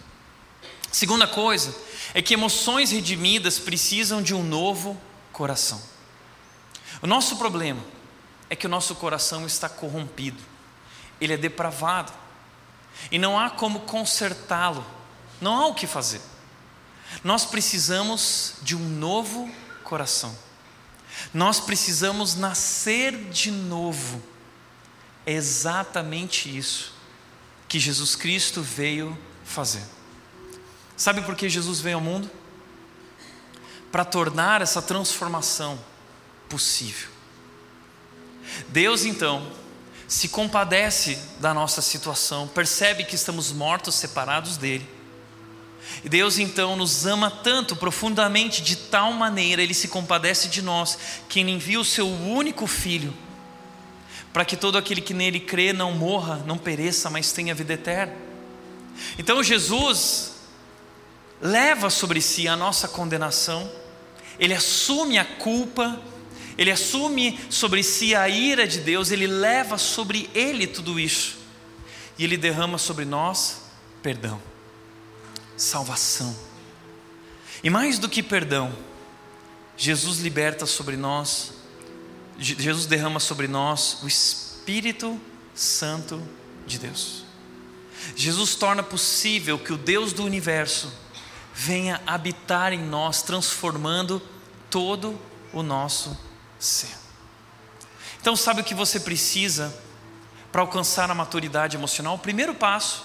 [0.91, 1.75] Segunda coisa
[2.13, 5.01] é que emoções redimidas precisam de um novo
[5.33, 5.81] coração.
[7.01, 7.83] O nosso problema
[8.51, 10.43] é que o nosso coração está corrompido,
[11.19, 12.13] ele é depravado,
[13.11, 14.87] e não há como consertá-lo,
[15.41, 16.21] não há o que fazer.
[17.25, 19.51] Nós precisamos de um novo
[19.83, 20.37] coração,
[21.33, 24.23] nós precisamos nascer de novo,
[25.25, 26.93] é exatamente isso
[27.69, 29.83] que Jesus Cristo veio fazer.
[30.97, 32.31] Sabe por que Jesus veio ao mundo?
[33.91, 35.79] Para tornar essa transformação
[36.49, 37.09] possível.
[38.69, 39.53] Deus então
[40.07, 44.87] se compadece da nossa situação, percebe que estamos mortos, separados dele.
[46.05, 50.99] E Deus então nos ama tanto profundamente, de tal maneira, Ele se compadece de nós,
[51.29, 53.15] que Ele envia o Seu único Filho,
[54.33, 58.15] para que todo aquele que nele crê não morra, não pereça, mas tenha vida eterna.
[59.19, 60.33] Então Jesus
[61.41, 63.71] leva sobre si a nossa condenação,
[64.39, 66.01] ele assume a culpa,
[66.57, 71.39] ele assume sobre si a ira de Deus, ele leva sobre ele tudo isso,
[72.19, 73.63] e ele derrama sobre nós
[74.03, 74.41] perdão,
[75.57, 76.35] salvação.
[77.63, 78.73] E mais do que perdão,
[79.77, 81.52] Jesus liberta sobre nós,
[82.43, 85.21] Jesus derrama sobre nós o Espírito
[85.55, 86.21] Santo
[86.67, 87.25] de Deus.
[88.17, 90.93] Jesus torna possível que o Deus do universo
[91.55, 94.21] venha habitar em nós, transformando
[94.69, 95.19] todo
[95.53, 96.19] o nosso
[96.59, 96.91] ser.
[98.21, 99.75] Então, sabe o que você precisa
[100.51, 102.15] para alcançar a maturidade emocional?
[102.15, 103.05] O primeiro passo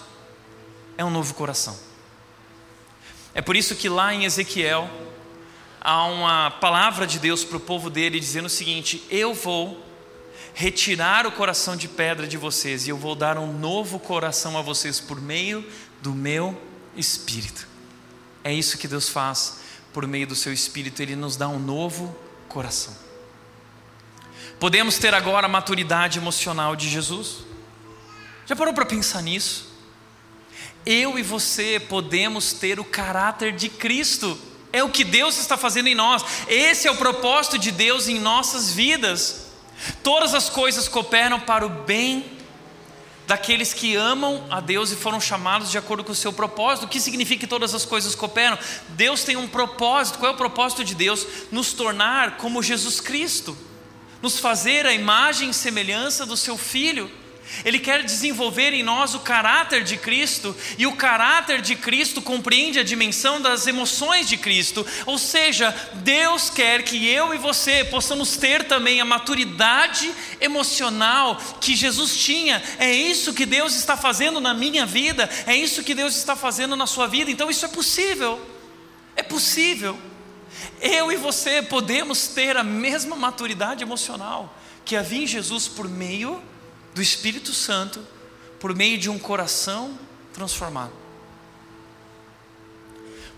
[0.97, 1.77] é um novo coração.
[3.33, 4.89] É por isso que lá em Ezequiel
[5.81, 9.85] há uma palavra de Deus para o povo dele dizendo o seguinte: Eu vou
[10.53, 14.61] retirar o coração de pedra de vocês e eu vou dar um novo coração a
[14.61, 15.65] vocês por meio
[16.01, 16.59] do meu
[16.95, 17.67] espírito.
[18.43, 19.59] É isso que Deus faz
[19.97, 22.15] por meio do seu Espírito, Ele nos dá um novo
[22.47, 22.95] coração.
[24.59, 27.37] Podemos ter agora a maturidade emocional de Jesus?
[28.45, 29.69] Já parou para pensar nisso?
[30.85, 34.39] Eu e você podemos ter o caráter de Cristo,
[34.71, 38.19] é o que Deus está fazendo em nós, esse é o propósito de Deus em
[38.19, 39.47] nossas vidas.
[40.03, 42.37] Todas as coisas cooperam para o bem
[43.27, 46.85] daqueles que amam a Deus e foram chamados de acordo com o seu propósito.
[46.85, 48.57] O que significa que todas as coisas cooperam?
[48.89, 50.17] Deus tem um propósito.
[50.17, 51.27] Qual é o propósito de Deus?
[51.51, 53.55] Nos tornar como Jesus Cristo,
[54.21, 57.11] nos fazer a imagem e semelhança do seu Filho.
[57.63, 62.79] Ele quer desenvolver em nós o caráter de Cristo, e o caráter de Cristo compreende
[62.79, 64.85] a dimensão das emoções de Cristo.
[65.05, 71.75] Ou seja, Deus quer que eu e você possamos ter também a maturidade emocional que
[71.75, 72.61] Jesus tinha.
[72.77, 76.75] É isso que Deus está fazendo na minha vida, é isso que Deus está fazendo
[76.75, 77.31] na sua vida.
[77.31, 78.39] Então isso é possível.
[79.15, 79.97] É possível.
[80.79, 86.41] Eu e você podemos ter a mesma maturidade emocional que havia em Jesus por meio
[86.97, 88.03] do Espírito Santo
[88.59, 89.97] por meio de um coração
[90.33, 90.91] transformado.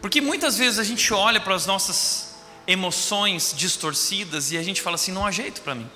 [0.01, 2.35] Porque muitas vezes a gente olha para as nossas
[2.65, 5.91] emoções distorcidas e a gente fala assim: não há jeito para mim.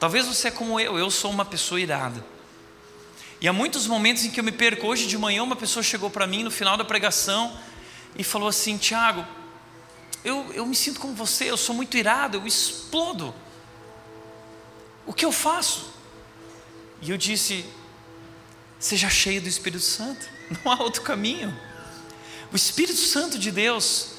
[0.00, 2.24] Talvez você é como eu, eu sou uma pessoa irada.
[3.40, 4.88] E há muitos momentos em que eu me perco.
[4.88, 7.56] Hoje de manhã, uma pessoa chegou para mim no final da pregação
[8.16, 9.24] e falou assim: Tiago,
[10.24, 13.32] eu, eu me sinto como você, eu sou muito irado, eu explodo.
[15.06, 16.01] O que eu faço?
[17.02, 17.66] E eu disse:
[18.78, 20.24] seja cheio do Espírito Santo,
[20.64, 21.54] não há outro caminho.
[22.52, 24.12] O Espírito Santo de Deus,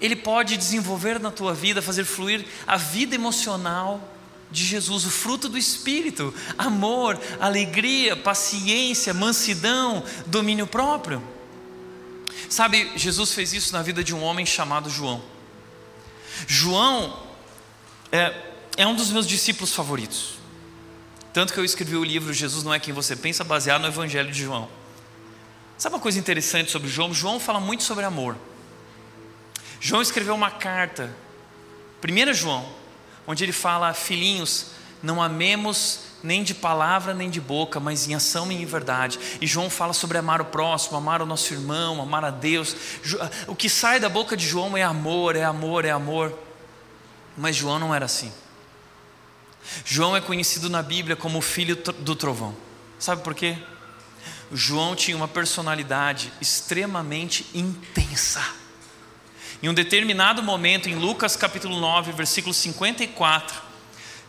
[0.00, 4.12] ele pode desenvolver na tua vida, fazer fluir a vida emocional
[4.50, 11.22] de Jesus, o fruto do Espírito: amor, alegria, paciência, mansidão, domínio próprio.
[12.48, 15.22] Sabe, Jesus fez isso na vida de um homem chamado João.
[16.46, 17.20] João
[18.12, 18.34] é,
[18.76, 20.43] é um dos meus discípulos favoritos.
[21.34, 24.30] Tanto que eu escrevi o livro Jesus não é quem você pensa, baseado no Evangelho
[24.30, 24.68] de João.
[25.76, 27.12] Sabe uma coisa interessante sobre João?
[27.12, 28.36] João fala muito sobre amor.
[29.80, 31.10] João escreveu uma carta,
[32.02, 32.64] 1 João,
[33.26, 34.66] onde ele fala: Filhinhos,
[35.02, 39.18] não amemos nem de palavra nem de boca, mas em ação e em verdade.
[39.40, 42.76] E João fala sobre amar o próximo, amar o nosso irmão, amar a Deus.
[43.48, 46.32] O que sai da boca de João é amor, é amor, é amor.
[47.36, 48.32] Mas João não era assim.
[49.84, 52.56] João é conhecido na Bíblia como o filho do trovão.
[52.98, 53.56] Sabe por quê?
[54.52, 58.44] João tinha uma personalidade extremamente intensa.
[59.62, 63.62] Em um determinado momento, em Lucas capítulo 9, versículo 54,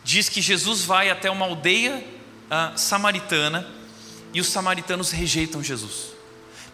[0.02, 2.02] diz que Jesus vai até uma aldeia
[2.46, 3.68] uh, samaritana
[4.32, 6.14] e os samaritanos rejeitam Jesus.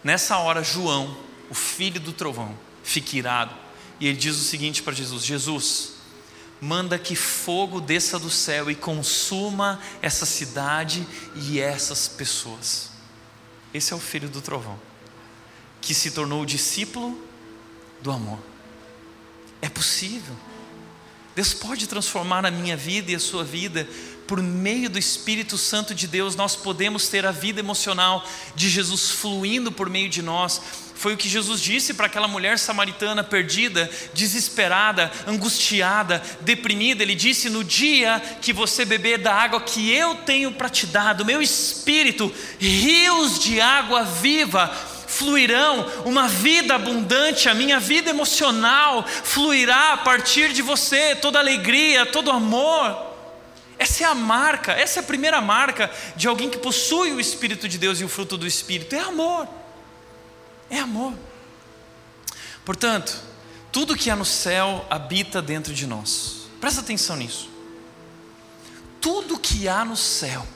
[0.03, 1.17] Nessa hora, João,
[1.51, 3.63] o filho do trovão, fica irado
[4.03, 5.93] e ele diz o seguinte para Jesus: Jesus,
[6.63, 11.05] manda que fogo desça do céu e consuma essa cidade
[11.35, 12.91] e essas pessoas.
[13.75, 14.79] Esse é o filho do trovão,
[15.81, 17.21] que se tornou o discípulo
[18.01, 18.39] do amor.
[19.61, 20.37] É possível.
[21.35, 23.89] Deus pode transformar a minha vida e a sua vida
[24.29, 29.11] por meio do Espírito Santo de Deus, nós podemos ter a vida emocional de Jesus
[29.11, 30.63] fluindo por meio de nós.
[31.03, 37.03] Foi o que Jesus disse para aquela mulher samaritana perdida, desesperada, angustiada, deprimida.
[37.03, 41.15] Ele disse: No dia que você beber da água que eu tenho para te dar,
[41.15, 44.69] do meu espírito, rios de água viva
[45.09, 52.07] fluirão, uma vida abundante, a minha vida emocional fluirá a partir de você, toda alegria,
[52.07, 53.13] todo amor.
[53.77, 57.69] Essa é a marca, essa é a primeira marca de alguém que possui o Espírito
[57.69, 59.62] de Deus e o fruto do Espírito: é amor.
[60.73, 61.13] É amor.
[62.65, 63.21] Portanto,
[63.71, 66.49] tudo que há no céu habita dentro de nós.
[66.59, 67.51] Presta atenção nisso.
[68.99, 70.49] Tudo que há no céu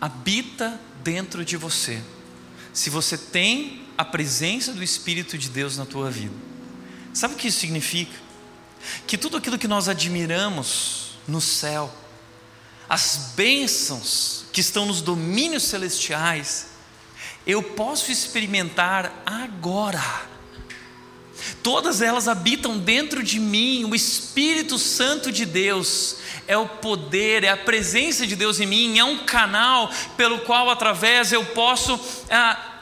[0.00, 2.00] habita dentro de você.
[2.72, 6.34] Se você tem a presença do Espírito de Deus na tua vida.
[7.12, 8.16] Sabe o que isso significa?
[9.08, 11.92] Que tudo aquilo que nós admiramos no céu,
[12.88, 16.65] as bênçãos que estão nos domínios celestiais,
[17.46, 20.02] eu posso experimentar agora.
[21.62, 26.16] Todas elas habitam dentro de mim, o Espírito Santo de Deus
[26.48, 30.70] é o poder, é a presença de Deus em mim, é um canal pelo qual,
[30.70, 32.80] através, eu posso ah,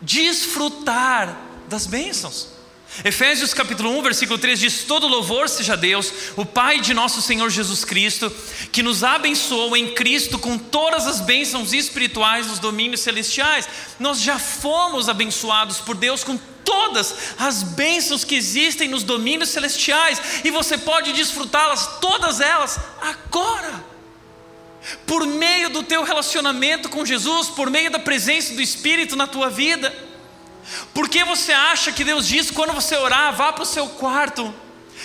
[0.00, 1.36] desfrutar
[1.68, 2.57] das bênçãos.
[3.04, 7.48] Efésios capítulo 1, versículo 3 diz: Todo louvor seja Deus, o Pai de nosso Senhor
[7.48, 8.32] Jesus Cristo,
[8.72, 13.68] que nos abençoou em Cristo com todas as bênçãos espirituais nos domínios celestiais.
[14.00, 20.20] Nós já fomos abençoados por Deus com todas as bênçãos que existem nos domínios celestiais,
[20.42, 23.86] e você pode desfrutá-las, todas elas, agora.
[25.06, 29.50] Por meio do teu relacionamento com Jesus, por meio da presença do Espírito na tua
[29.50, 30.07] vida.
[30.92, 34.54] Por que você acha que Deus diz quando você orar, vá para o seu quarto,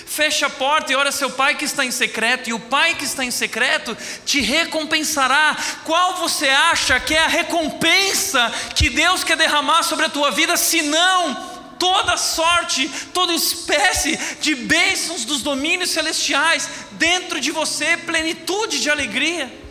[0.06, 3.06] feche a porta e ora seu pai que está em secreto, e o pai que
[3.06, 5.56] está em secreto te recompensará.
[5.84, 10.58] Qual você acha que é a recompensa que Deus quer derramar sobre a tua vida,
[10.58, 18.80] se não toda sorte, toda espécie de bênçãos dos domínios celestiais dentro de você, plenitude
[18.80, 19.63] de alegria?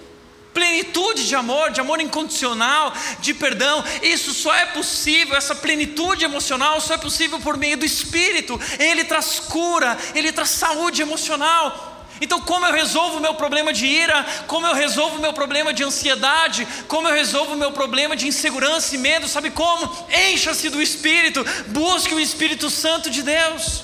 [0.52, 3.84] Plenitude de amor, de amor incondicional, de perdão.
[4.02, 8.60] Isso só é possível, essa plenitude emocional só é possível por meio do Espírito.
[8.78, 11.90] Ele traz cura, ele traz saúde emocional.
[12.20, 14.24] Então, como eu resolvo o meu problema de ira?
[14.46, 16.68] Como eu resolvo o meu problema de ansiedade?
[16.86, 19.26] Como eu resolvo o meu problema de insegurança e medo?
[19.26, 19.90] Sabe como?
[20.30, 23.82] Encha-se do Espírito, busque o Espírito Santo de Deus.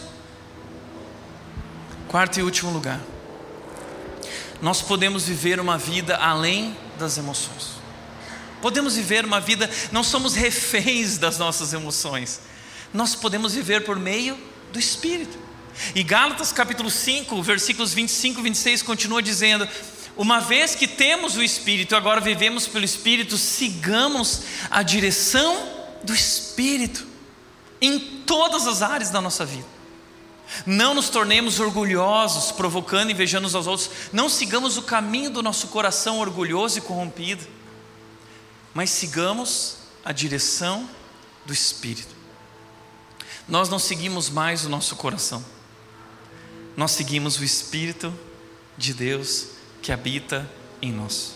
[2.07, 3.01] Quarto e último lugar
[4.61, 7.79] nós podemos viver uma vida além das emoções.
[8.61, 12.41] Podemos viver uma vida, não somos reféns das nossas emoções.
[12.93, 14.37] Nós podemos viver por meio
[14.73, 15.39] do Espírito.
[15.95, 19.69] E Gálatas capítulo 5, versículos 25 e 26 continua dizendo:
[20.17, 25.69] Uma vez que temos o Espírito, agora vivemos pelo Espírito, sigamos a direção
[26.03, 27.07] do Espírito
[27.81, 29.78] em todas as áreas da nossa vida.
[30.65, 33.91] Não nos tornemos orgulhosos, provocando e invejando uns aos outros.
[34.13, 37.47] Não sigamos o caminho do nosso coração orgulhoso e corrompido,
[38.73, 40.89] mas sigamos a direção
[41.45, 42.17] do Espírito.
[43.47, 45.45] Nós não seguimos mais o nosso coração,
[46.77, 48.13] nós seguimos o Espírito
[48.77, 49.49] de Deus
[49.83, 50.49] que habita
[50.81, 51.35] em nós,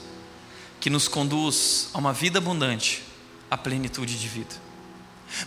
[0.79, 3.03] que nos conduz a uma vida abundante,
[3.51, 4.72] a plenitude de vida.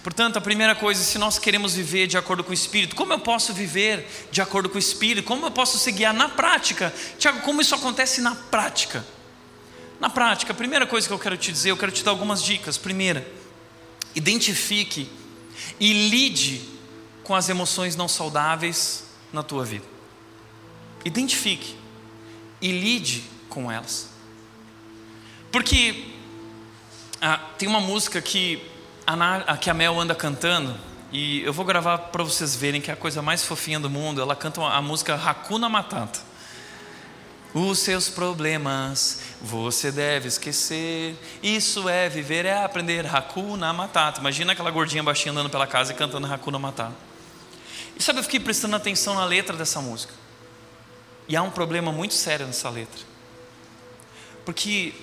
[0.04, 3.20] Portanto, a primeira coisa, se nós queremos viver de acordo com o Espírito, como eu
[3.20, 5.26] posso viver de acordo com o Espírito?
[5.26, 6.94] Como eu posso se guiar na prática?
[7.18, 9.06] Tiago, como isso acontece na prática?
[10.00, 12.44] Na prática, a primeira coisa que eu quero te dizer, eu quero te dar algumas
[12.44, 12.78] dicas.
[12.78, 13.26] Primeira,
[14.14, 15.10] identifique
[15.80, 16.62] e lide
[17.24, 19.86] com as emoções não saudáveis na tua vida.
[21.04, 21.76] Identifique
[22.62, 24.10] e lide com elas.
[25.52, 26.12] Porque
[27.22, 28.62] ah, tem uma música que
[29.06, 30.76] a, que a Mel anda cantando,
[31.12, 34.22] e eu vou gravar para vocês verem que é a coisa mais fofinha do mundo.
[34.22, 36.20] Ela canta a música Hakuna Matata.
[37.54, 41.16] Os seus problemas você deve esquecer.
[41.42, 44.20] Isso é viver, é aprender Hakuna Matata.
[44.20, 46.96] Imagina aquela gordinha baixinha andando pela casa e cantando Hakuna Matata.
[47.96, 50.14] E sabe, eu fiquei prestando atenção na letra dessa música.
[51.30, 53.02] E há um problema muito sério nessa letra.
[54.44, 54.94] Porque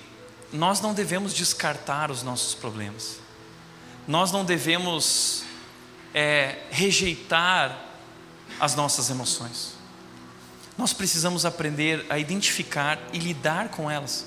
[0.51, 3.22] nós não devemos descartar os nossos problemas.
[4.07, 5.43] Nós não devemos
[6.13, 7.77] é, rejeitar
[8.59, 9.73] as nossas emoções.
[10.77, 14.25] Nós precisamos aprender a identificar e lidar com elas,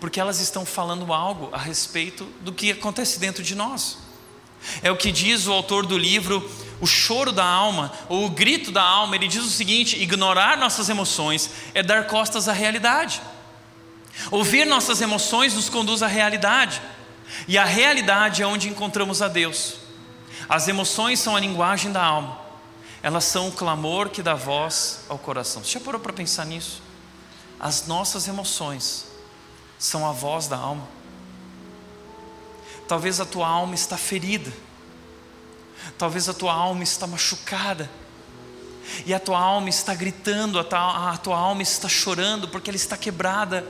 [0.00, 3.98] porque elas estão falando algo a respeito do que acontece dentro de nós.
[4.82, 6.48] É o que diz o autor do livro
[6.80, 9.16] O Choro da Alma, ou O Grito da Alma.
[9.16, 13.22] Ele diz o seguinte: ignorar nossas emoções é dar costas à realidade.
[14.30, 16.82] Ouvir nossas emoções nos conduz à realidade,
[17.46, 19.76] e a realidade é onde encontramos a Deus.
[20.48, 22.38] As emoções são a linguagem da alma,
[23.02, 25.62] elas são o clamor que dá voz ao coração.
[25.62, 26.82] Você já parou para pensar nisso?
[27.58, 29.06] As nossas emoções
[29.78, 30.86] são a voz da alma.
[32.88, 34.52] Talvez a tua alma está ferida,
[35.96, 37.88] talvez a tua alma está machucada,
[39.06, 42.76] e a tua alma está gritando, a tua, a tua alma está chorando porque ela
[42.76, 43.64] está quebrada.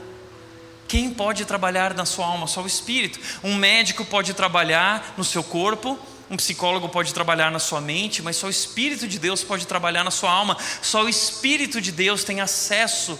[0.91, 2.47] Quem pode trabalhar na sua alma?
[2.47, 3.17] Só o Espírito.
[3.41, 5.97] Um médico pode trabalhar no seu corpo,
[6.29, 10.03] um psicólogo pode trabalhar na sua mente, mas só o Espírito de Deus pode trabalhar
[10.03, 10.57] na sua alma.
[10.81, 13.17] Só o Espírito de Deus tem acesso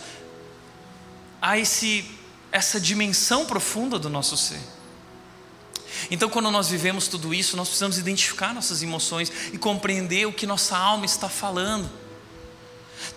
[1.41, 2.03] a esse,
[2.51, 4.59] essa dimensão profunda do nosso ser.
[6.11, 10.45] Então, quando nós vivemos tudo isso, nós precisamos identificar nossas emoções e compreender o que
[10.45, 11.89] nossa alma está falando.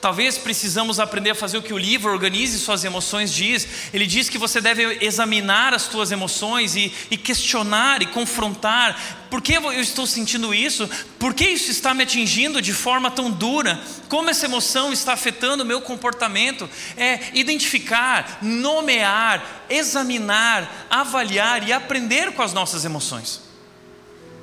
[0.01, 3.67] Talvez precisamos aprender a fazer o que o livro Organize Suas Emoções diz.
[3.93, 9.27] Ele diz que você deve examinar as suas emoções e, e, questionar e confrontar.
[9.31, 10.89] Por que eu estou sentindo isso?
[11.19, 13.81] Por que isso está me atingindo de forma tão dura?
[14.09, 16.69] Como essa emoção está afetando o meu comportamento?
[16.97, 23.41] É identificar, nomear, examinar, avaliar e aprender com as nossas emoções.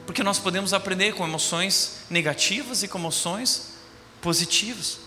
[0.06, 3.72] Porque nós podemos aprender com emoções negativas e com emoções
[4.22, 5.00] positivas.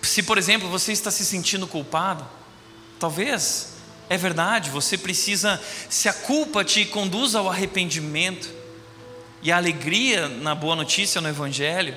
[0.00, 2.26] Se, por exemplo, você está se sentindo culpado,
[2.98, 3.72] talvez
[4.08, 8.48] é verdade, você precisa, se a culpa te conduz ao arrependimento
[9.42, 11.96] e à alegria na boa notícia no Evangelho,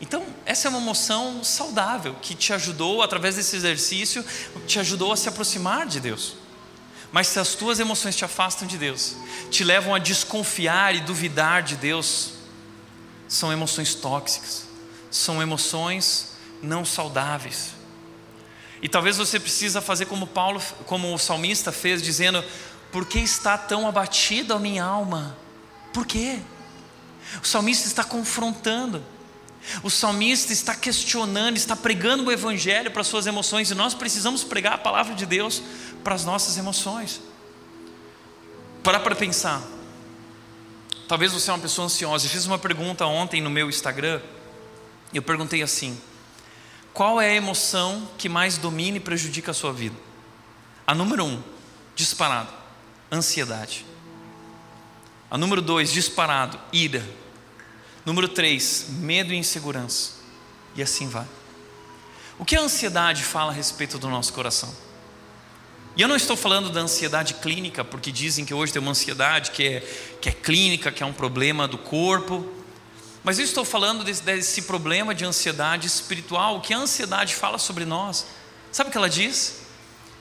[0.00, 4.24] então essa é uma emoção saudável que te ajudou, através desse exercício,
[4.66, 6.36] te ajudou a se aproximar de Deus.
[7.10, 9.16] Mas se as tuas emoções te afastam de Deus,
[9.50, 12.32] te levam a desconfiar e duvidar de Deus,
[13.26, 14.64] são emoções tóxicas,
[15.10, 17.74] são emoções não saudáveis.
[18.80, 22.44] E talvez você precisa fazer como Paulo, como o salmista fez, dizendo:
[22.92, 25.36] Por que está tão abatida a minha alma?
[25.92, 26.38] Por quê?
[27.42, 29.04] O salmista está confrontando.
[29.82, 34.44] O salmista está questionando, está pregando o evangelho para as suas emoções, e nós precisamos
[34.44, 35.60] pregar a palavra de Deus
[36.04, 37.20] para as nossas emoções.
[38.82, 39.62] Para para pensar.
[41.08, 42.26] Talvez você é uma pessoa ansiosa.
[42.26, 44.20] Eu fiz uma pergunta ontem no meu Instagram.
[45.12, 45.98] Eu perguntei assim:
[46.92, 49.96] qual é a emoção que mais domina e prejudica a sua vida?
[50.86, 51.42] A número um,
[51.94, 52.52] disparado,
[53.10, 53.84] ansiedade.
[55.30, 57.06] A número dois, disparado, ira.
[58.04, 60.12] Número três, medo e insegurança.
[60.74, 61.26] E assim vai.
[62.38, 64.74] O que a ansiedade fala a respeito do nosso coração?
[65.96, 69.50] E eu não estou falando da ansiedade clínica, porque dizem que hoje tem uma ansiedade
[69.50, 69.80] que é,
[70.20, 72.48] que é clínica, que é um problema do corpo.
[73.28, 77.58] Mas eu estou falando desse, desse problema de ansiedade espiritual, o que a ansiedade fala
[77.58, 78.24] sobre nós.
[78.72, 79.60] Sabe o que ela diz?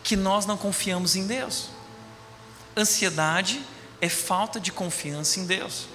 [0.04, 1.70] Que nós não confiamos em Deus.
[2.76, 3.62] Ansiedade
[4.02, 5.88] é falta de confiança em Deus.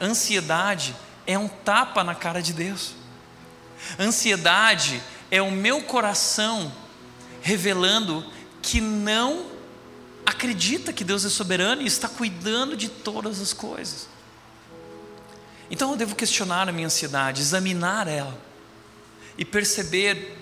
[0.00, 2.94] Ansiedade é um tapa na cara de Deus.
[3.96, 5.00] Ansiedade
[5.30, 6.72] é o meu coração
[7.42, 8.26] revelando
[8.60, 9.46] que não
[10.26, 14.17] acredita que Deus é soberano e está cuidando de todas as coisas.
[15.70, 18.36] Então eu devo questionar a minha ansiedade, examinar ela
[19.36, 20.36] e perceber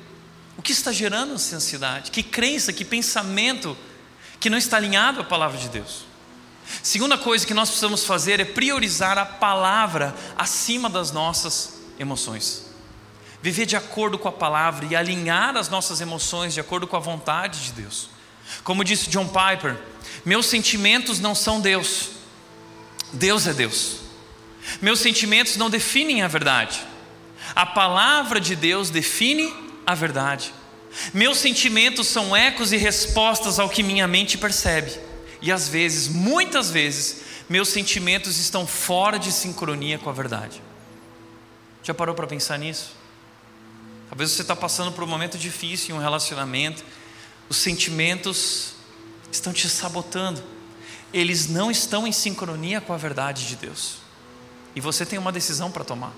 [0.57, 3.77] o que está gerando essa ansiedade, que crença, que pensamento
[4.41, 6.07] que não está alinhado à palavra de Deus.
[6.83, 12.67] Segunda coisa que nós precisamos fazer é priorizar a palavra acima das nossas emoções.
[13.43, 17.01] Viver de acordo com a palavra e alinhar as nossas emoções de acordo com a
[17.01, 18.09] vontade de Deus.
[18.65, 19.79] Como disse John Piper,
[20.25, 22.11] meus sentimentos não são Deus,
[23.13, 24.06] Deus é Deus.
[24.81, 26.81] Meus sentimentos não definem a verdade.
[27.55, 29.53] A palavra de Deus define
[29.87, 30.53] a verdade.
[31.13, 34.93] Meus sentimentos são ecos e respostas ao que minha mente percebe.
[35.41, 40.61] E às vezes, muitas vezes, meus sentimentos estão fora de sincronia com a verdade.
[41.83, 42.97] Já parou para pensar nisso?
[44.09, 46.85] Talvez você está passando por um momento difícil em um relacionamento,
[47.49, 48.75] os sentimentos
[49.31, 50.43] estão te sabotando,
[51.13, 53.99] eles não estão em sincronia com a verdade de Deus,
[54.77, 56.13] e você tem uma decisão para tomar.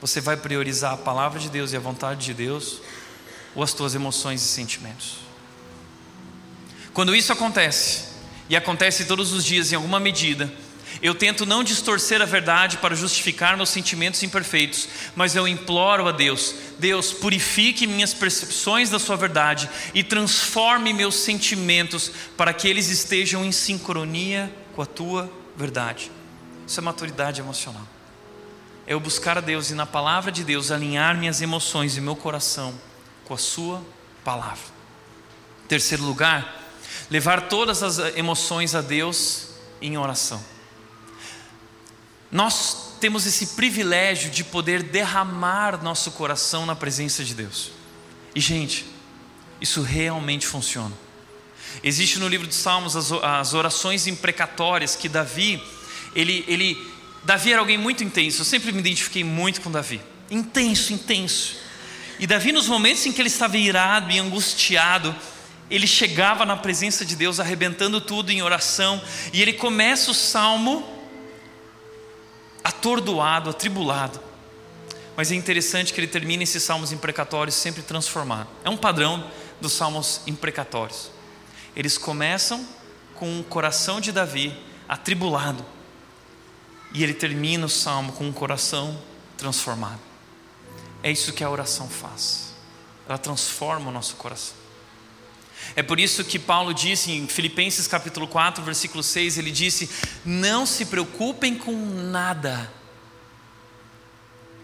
[0.00, 2.80] Você vai priorizar a palavra de Deus e a vontade de Deus,
[3.56, 5.16] ou as tuas emoções e sentimentos?
[6.94, 8.04] Quando isso acontece,
[8.48, 10.50] e acontece todos os dias em alguma medida,
[11.02, 16.12] eu tento não distorcer a verdade para justificar meus sentimentos imperfeitos, mas eu imploro a
[16.12, 22.88] Deus: Deus, purifique minhas percepções da Sua verdade e transforme meus sentimentos para que eles
[22.88, 26.12] estejam em sincronia com a Tua verdade.
[26.66, 27.86] Isso é maturidade emocional.
[28.86, 32.16] É eu buscar a Deus e na palavra de Deus alinhar minhas emoções e meu
[32.16, 32.74] coração
[33.24, 33.82] com a Sua
[34.24, 34.76] palavra.
[35.68, 36.62] Terceiro lugar,
[37.10, 39.48] levar todas as emoções a Deus
[39.80, 40.42] em oração.
[42.30, 47.70] Nós temos esse privilégio de poder derramar nosso coração na presença de Deus.
[48.34, 48.86] E, gente,
[49.60, 50.94] isso realmente funciona.
[51.82, 55.62] Existe no livro de Salmos as, as orações imprecatórias que Davi,
[56.16, 56.90] ele, ele,
[57.22, 58.40] Davi era alguém muito intenso.
[58.40, 60.00] Eu sempre me identifiquei muito com Davi.
[60.30, 61.56] Intenso, intenso.
[62.18, 65.14] E Davi, nos momentos em que ele estava irado e angustiado,
[65.70, 69.02] ele chegava na presença de Deus, arrebentando tudo em oração,
[69.32, 70.88] e ele começa o salmo
[72.64, 74.18] atordoado, atribulado.
[75.16, 78.48] Mas é interessante que ele termina esses salmos imprecatórios sempre transformado.
[78.64, 81.10] É um padrão dos salmos imprecatórios.
[81.74, 82.66] Eles começam
[83.14, 84.56] com o coração de Davi
[84.88, 85.64] atribulado,
[86.96, 88.98] e ele termina o salmo com um coração
[89.36, 90.00] transformado.
[91.02, 92.54] É isso que a oração faz.
[93.06, 94.56] Ela transforma o nosso coração.
[95.74, 99.90] É por isso que Paulo disse em Filipenses capítulo 4, versículo 6, ele disse:
[100.24, 102.72] "Não se preocupem com nada,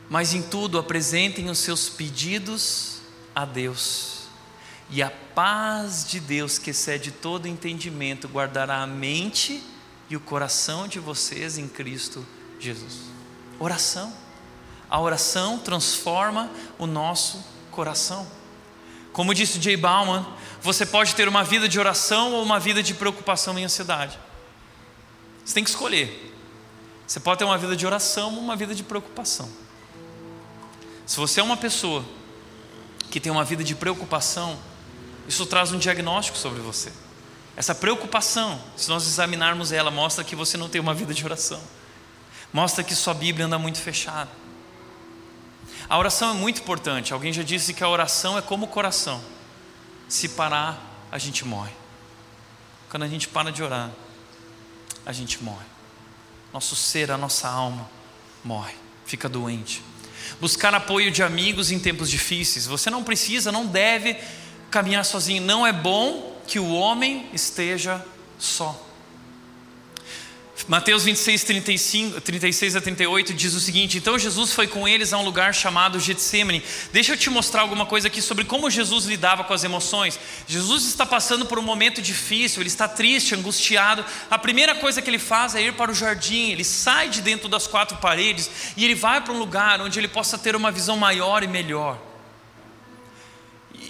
[0.09, 3.03] mas em tudo apresentem os seus pedidos
[3.35, 4.23] a Deus.
[4.89, 9.63] E a paz de Deus, que excede todo entendimento, guardará a mente
[10.13, 12.27] e o coração de vocês em Cristo
[12.61, 13.01] Jesus."
[13.59, 14.13] Oração.
[14.91, 18.27] A oração transforma o nosso coração.
[19.13, 20.27] Como disse Jay Bauman,
[20.61, 24.19] você pode ter uma vida de oração ou uma vida de preocupação e ansiedade.
[25.45, 26.35] Você tem que escolher.
[27.07, 29.51] Você pode ter uma vida de oração ou uma vida de preocupação.
[31.07, 32.05] Se você é uma pessoa
[33.11, 34.59] que tem uma vida de preocupação,
[35.27, 36.93] isso traz um diagnóstico sobre você.
[37.57, 41.61] Essa preocupação, se nós examinarmos ela, mostra que você não tem uma vida de oração.
[42.53, 44.31] Mostra que sua Bíblia anda muito fechada.
[45.89, 47.13] A oração é muito importante.
[47.13, 49.23] Alguém já disse que a oração é como o coração.
[50.09, 51.73] Se parar, a gente morre.
[52.89, 53.91] Quando a gente para de orar,
[55.05, 55.67] a gente morre.
[56.53, 57.89] Nosso ser, a nossa alma
[58.45, 58.75] morre,
[59.07, 59.83] fica doente.
[60.41, 62.67] Buscar apoio de amigos em tempos difíceis.
[62.67, 64.17] Você não precisa, não deve
[64.71, 65.43] caminhar sozinho.
[65.43, 68.05] Não é bom que o homem esteja
[68.39, 68.79] só.
[70.69, 75.19] Mateus 26, 35, 36 a 38 diz o seguinte: Então Jesus foi com eles a
[75.19, 76.63] um lugar chamado Getsemane.
[76.93, 80.21] Deixa eu te mostrar alguma coisa aqui sobre como Jesus lidava com as emoções.
[80.47, 84.05] Jesus está passando por um momento difícil, ele está triste, angustiado.
[84.31, 87.49] A primeira coisa que ele faz é ir para o jardim, ele sai de dentro
[87.49, 90.99] das quatro paredes e ele vai para um lugar onde ele possa ter uma visão
[90.99, 92.12] maior e melhor.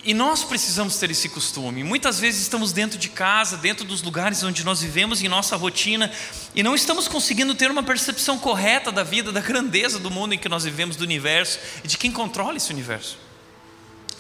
[0.05, 1.85] E nós precisamos ter esse costume.
[1.85, 6.11] Muitas vezes estamos dentro de casa, dentro dos lugares onde nós vivemos em nossa rotina,
[6.57, 10.39] e não estamos conseguindo ter uma percepção correta da vida, da grandeza do mundo em
[10.39, 13.17] que nós vivemos, do universo e de quem controla esse universo.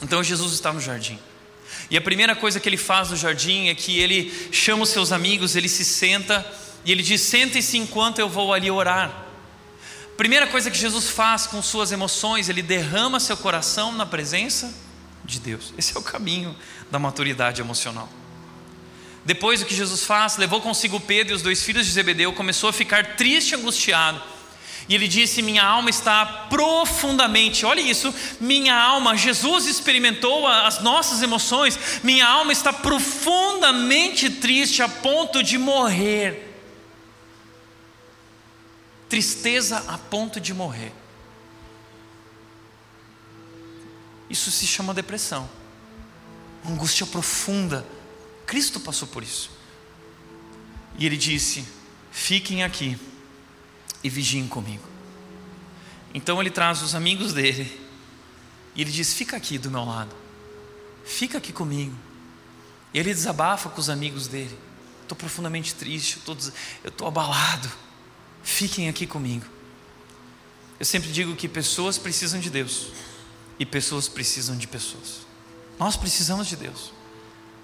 [0.01, 1.19] Então Jesus está no jardim.
[1.91, 5.11] E a primeira coisa que ele faz no jardim é que ele chama os seus
[5.11, 6.47] amigos, ele se senta
[6.85, 9.27] e ele diz: Sentem-se enquanto eu vou ali orar.
[10.17, 14.73] Primeira coisa que Jesus faz com suas emoções, ele derrama seu coração na presença
[15.25, 15.73] de Deus.
[15.79, 16.57] Esse é o caminho
[16.91, 18.09] da maturidade emocional.
[19.25, 22.69] Depois o que Jesus faz, levou consigo Pedro e os dois filhos de Zebedeu, começou
[22.69, 24.21] a ficar triste e angustiado.
[24.89, 31.23] E ele disse: Minha alma está profundamente, olha isso, minha alma, Jesus experimentou as nossas
[31.23, 36.49] emoções, minha alma está profundamente triste a ponto de morrer.
[39.09, 40.93] Tristeza a ponto de morrer.
[44.33, 45.47] Isso se chama depressão,
[46.67, 47.87] angústia profunda.
[48.47, 49.51] Cristo passou por isso.
[50.99, 51.63] E ele disse:
[52.11, 52.99] Fiquem aqui
[54.03, 54.83] e vigiem comigo.
[56.15, 57.79] Então ele traz os amigos dele
[58.75, 60.17] e ele diz: Fica aqui do meu lado.
[61.05, 61.95] fica aqui comigo.
[62.95, 64.59] E ele desabafa com os amigos dele.
[65.03, 67.71] Estou profundamente triste, eu estou abalado.
[68.43, 69.45] Fiquem aqui comigo.
[70.81, 73.12] Eu sempre digo que pessoas precisam de Deus
[73.59, 75.21] e pessoas precisam de pessoas.
[75.79, 76.93] Nós precisamos de Deus,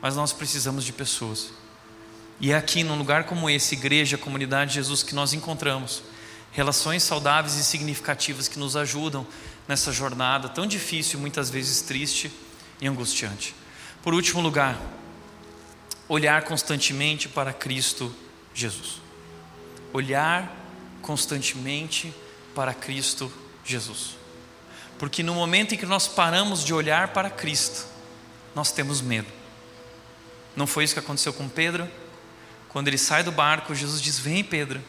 [0.00, 1.50] mas nós precisamos de pessoas.
[2.40, 6.02] E é aqui, num lugar como esse, igreja, comunidade de Jesus, que nós encontramos
[6.52, 9.26] relações saudáveis e significativas que nos ajudam
[9.66, 12.30] nessa jornada tão difícil, muitas vezes triste
[12.80, 13.54] e angustiante.
[14.02, 14.80] Por último lugar,
[16.08, 18.14] olhar constantemente para Cristo
[18.54, 19.00] Jesus.
[19.92, 20.54] Olhar
[21.02, 22.14] constantemente
[22.54, 23.32] para Cristo
[23.64, 24.17] Jesus.
[24.98, 27.86] Porque no momento em que nós paramos de olhar para Cristo,
[28.54, 29.28] nós temos medo.
[30.56, 31.88] Não foi isso que aconteceu com Pedro?
[32.68, 34.82] Quando ele sai do barco, Jesus diz: Vem, Pedro,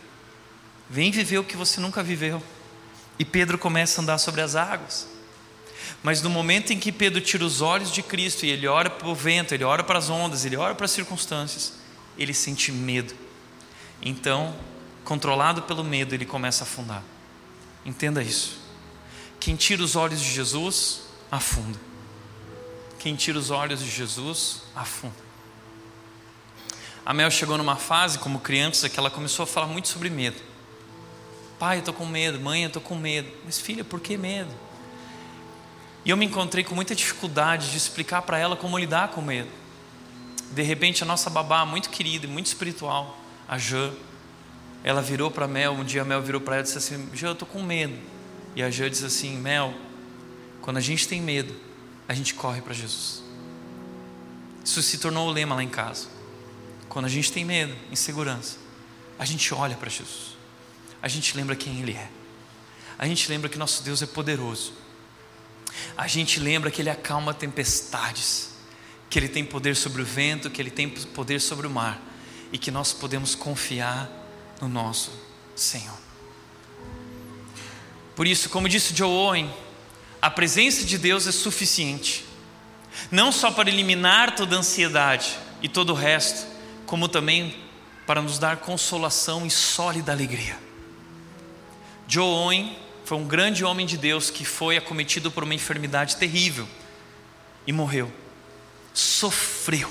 [0.89, 2.41] vem viver o que você nunca viveu.
[3.19, 5.07] E Pedro começa a andar sobre as águas.
[6.01, 9.07] Mas no momento em que Pedro tira os olhos de Cristo e ele ora para
[9.07, 11.73] o vento, ele ora para as ondas, ele ora para as circunstâncias,
[12.17, 13.13] ele sente medo.
[14.01, 14.55] Então,
[15.03, 17.03] controlado pelo medo, ele começa a afundar.
[17.85, 18.58] Entenda isso.
[19.39, 21.79] Quem tira os olhos de Jesus, afunda.
[22.99, 25.29] Quem tira os olhos de Jesus, afunda.
[27.05, 30.37] A Mel chegou numa fase, como criança, que ela começou a falar muito sobre medo.
[31.57, 32.39] Pai, eu estou com medo.
[32.39, 33.29] Mãe, eu estou com medo.
[33.45, 34.51] Mas filha, por que medo?
[36.05, 39.49] E eu me encontrei com muita dificuldade de explicar para ela como lidar com medo.
[40.51, 43.17] De repente, a nossa babá, muito querida e muito espiritual,
[43.47, 43.91] a Jã,
[44.83, 45.73] ela virou para Mel.
[45.73, 47.97] Um dia a Mel virou para ela e disse assim: Jã, eu estou com medo.
[48.55, 49.73] E a Jã disse assim: Mel,
[50.61, 51.55] quando a gente tem medo,
[52.07, 53.23] a gente corre para Jesus.
[54.63, 56.07] Isso se tornou o lema lá em casa.
[56.87, 58.57] Quando a gente tem medo, insegurança,
[59.17, 60.37] a gente olha para Jesus.
[61.01, 62.09] A gente lembra quem Ele é.
[62.97, 64.73] A gente lembra que nosso Deus é poderoso.
[65.95, 68.49] A gente lembra que Ele acalma tempestades,
[69.09, 72.01] que Ele tem poder sobre o vento, que Ele tem poder sobre o mar
[72.51, 74.09] e que nós podemos confiar
[74.59, 75.11] no nosso
[75.55, 76.08] Senhor.
[78.19, 79.49] Por isso, como disse Joe Owen,
[80.21, 82.25] a presença de Deus é suficiente,
[83.09, 86.45] não só para eliminar toda ansiedade e todo o resto,
[86.85, 87.55] como também
[88.05, 90.59] para nos dar consolação e sólida alegria.
[92.09, 96.67] Joe Owen foi um grande homem de Deus que foi acometido por uma enfermidade terrível
[97.65, 98.11] e morreu.
[98.93, 99.89] Sofreu.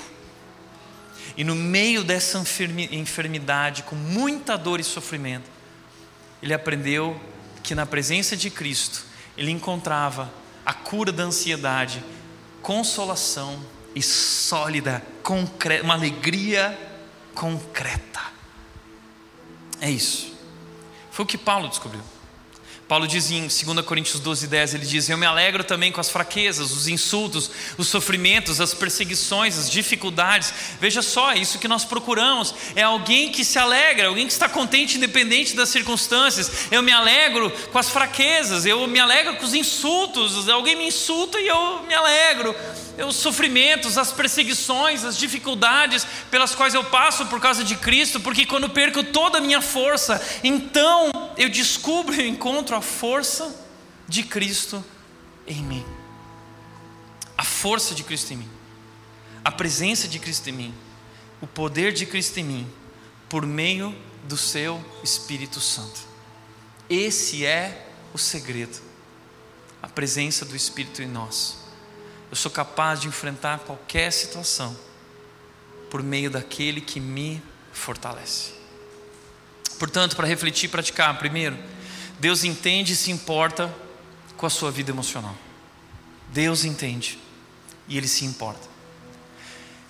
[1.35, 2.37] E no meio dessa
[2.91, 5.49] enfermidade, com muita dor e sofrimento,
[6.43, 7.19] ele aprendeu
[7.63, 9.05] que na presença de Cristo
[9.37, 10.31] ele encontrava
[10.65, 12.03] a cura da ansiedade,
[12.61, 13.59] consolação
[13.95, 16.77] e sólida, concreta, uma alegria
[17.33, 18.21] concreta.
[19.81, 20.33] É isso.
[21.11, 22.01] Foi o que Paulo descobriu.
[22.89, 26.09] Paulo diz em 2 Coríntios 12, 10, ele diz: Eu me alegro também com as
[26.09, 30.51] fraquezas, os insultos, os sofrimentos, as perseguições, as dificuldades.
[30.81, 34.97] Veja só, isso que nós procuramos é alguém que se alegra, alguém que está contente,
[34.97, 36.51] independente das circunstâncias.
[36.71, 40.49] Eu me alegro com as fraquezas, eu me alegro com os insultos.
[40.49, 42.55] Alguém me insulta e eu me alegro
[43.07, 48.47] os sofrimentos, as perseguições, as dificuldades pelas quais eu passo por causa de Cristo, porque
[48.47, 53.55] quando perco toda a minha força, então eu descubro e encontro a força
[54.07, 54.83] de Cristo
[55.47, 55.85] em mim.
[57.37, 58.49] A força de Cristo em mim,
[59.43, 60.73] a presença de Cristo em mim,
[61.41, 62.71] o poder de Cristo em mim,
[63.29, 66.01] por meio do seu Espírito Santo.
[66.89, 68.77] Esse é o segredo,
[69.81, 71.59] a presença do Espírito em nós
[72.29, 74.77] eu sou capaz de enfrentar qualquer situação
[75.89, 77.41] por meio daquele que me
[77.73, 78.58] fortalece.
[79.77, 81.57] Portanto, para refletir e praticar, primeiro,
[82.19, 83.73] Deus entende e se importa
[84.35, 85.35] com a sua vida emocional.
[86.29, 87.17] Deus entende
[87.87, 88.67] e Ele se importa.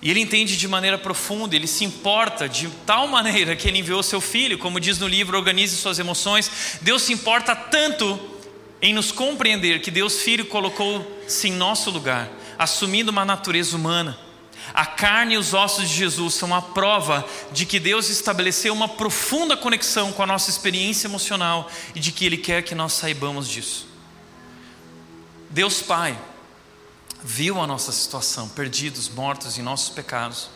[0.02, 4.02] E Ele entende de maneira profunda, Ele se importa de tal maneira que Ele enviou
[4.02, 6.78] seu Filho, como diz no livro Organize Suas Emoções.
[6.80, 8.18] Deus se importa tanto
[8.80, 14.18] em nos compreender que Deus Filho colocou-se em nosso lugar, assumindo uma natureza humana.
[14.72, 18.88] A carne e os ossos de Jesus são a prova de que Deus estabeleceu uma
[18.88, 23.48] profunda conexão com a nossa experiência emocional e de que Ele quer que nós saibamos
[23.48, 23.86] disso.
[25.48, 26.18] Deus Pai
[27.22, 30.48] viu a nossa situação, perdidos, mortos em nossos pecados,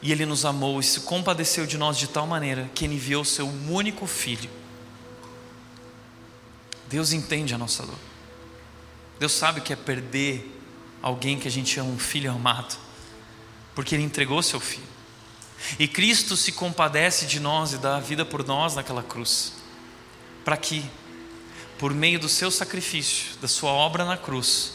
[0.00, 3.24] e Ele nos amou e se compadeceu de nós de tal maneira que Ele enviou
[3.24, 4.50] Seu único Filho
[6.92, 7.98] Deus entende a nossa dor.
[9.18, 10.60] Deus sabe o que é perder
[11.00, 12.76] alguém que a gente ama, um filho amado,
[13.74, 14.92] porque Ele entregou seu filho.
[15.78, 19.54] E Cristo se compadece de nós e dá a vida por nós naquela cruz,
[20.44, 20.84] para que,
[21.78, 24.74] por meio do seu sacrifício, da sua obra na cruz,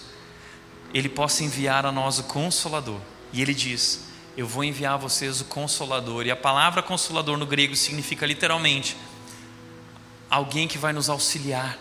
[0.93, 3.01] Ele possa enviar a nós o Consolador.
[3.33, 6.25] E ele diz: Eu vou enviar a vocês o Consolador.
[6.25, 8.95] E a palavra Consolador no grego significa literalmente
[10.29, 11.77] alguém que vai nos auxiliar,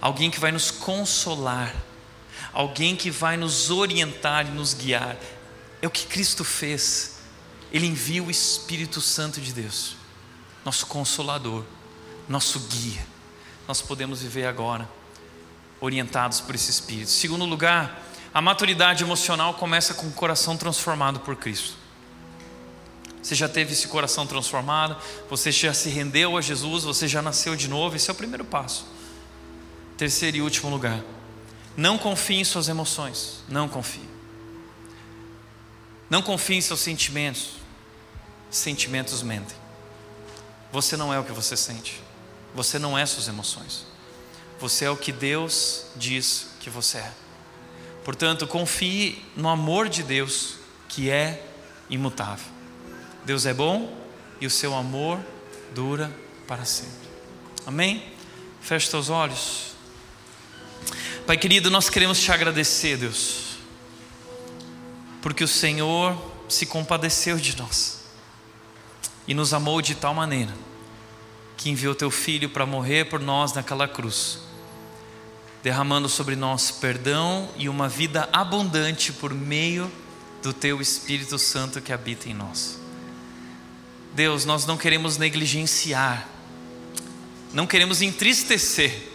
[0.00, 1.74] alguém que vai nos consolar,
[2.52, 5.16] alguém que vai nos orientar e nos guiar.
[5.82, 7.16] É o que Cristo fez.
[7.72, 9.96] Ele envia o Espírito Santo de Deus,
[10.64, 11.64] nosso consolador,
[12.28, 13.04] nosso guia.
[13.66, 14.88] Nós podemos viver agora
[15.80, 17.10] orientados por esse Espírito.
[17.10, 18.00] Segundo lugar,
[18.32, 21.74] a maturidade emocional começa com o coração transformado por Cristo.
[23.22, 24.96] Você já teve esse coração transformado,
[25.30, 28.44] você já se rendeu a Jesus, você já nasceu de novo, esse é o primeiro
[28.44, 28.86] passo.
[29.96, 31.00] Terceiro e último lugar,
[31.76, 34.08] não confie em suas emoções, não confie.
[36.12, 37.52] Não confie em seus sentimentos,
[38.50, 39.56] sentimentos mentem.
[40.70, 42.02] Você não é o que você sente,
[42.54, 43.86] você não é suas emoções,
[44.60, 47.12] você é o que Deus diz que você é.
[48.04, 50.56] Portanto, confie no amor de Deus,
[50.86, 51.42] que é
[51.88, 52.44] imutável.
[53.24, 53.90] Deus é bom
[54.38, 55.18] e o seu amor
[55.74, 56.12] dura
[56.46, 57.08] para sempre.
[57.64, 58.12] Amém?
[58.60, 59.72] Feche seus olhos.
[61.26, 63.51] Pai querido, nós queremos te agradecer, Deus,
[65.22, 68.02] porque o Senhor se compadeceu de nós
[69.26, 70.52] e nos amou de tal maneira
[71.56, 74.40] que enviou teu filho para morrer por nós naquela cruz,
[75.62, 79.90] derramando sobre nós perdão e uma vida abundante por meio
[80.42, 82.80] do teu Espírito Santo que habita em nós.
[84.12, 86.28] Deus, nós não queremos negligenciar,
[87.54, 89.10] não queremos entristecer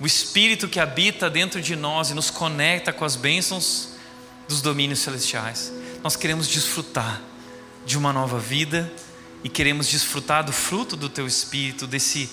[0.00, 3.93] o Espírito que habita dentro de nós e nos conecta com as bênçãos
[4.48, 5.72] dos domínios celestiais.
[6.02, 7.20] Nós queremos desfrutar
[7.86, 8.92] de uma nova vida
[9.42, 12.30] e queremos desfrutar do fruto do Teu Espírito, desse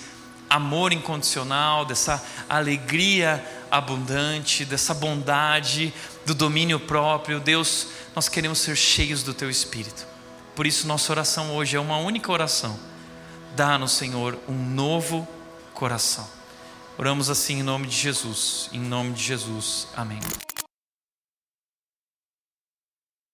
[0.48, 5.92] amor incondicional, dessa alegria abundante, dessa bondade,
[6.26, 7.40] do domínio próprio.
[7.40, 10.06] Deus, nós queremos ser cheios do Teu Espírito.
[10.54, 12.78] Por isso, nossa oração hoje é uma única oração.
[13.56, 15.26] Dá-nos, Senhor, um novo
[15.72, 16.28] coração.
[16.98, 18.68] Oramos assim em nome de Jesus.
[18.72, 19.88] Em nome de Jesus.
[19.96, 20.20] Amém.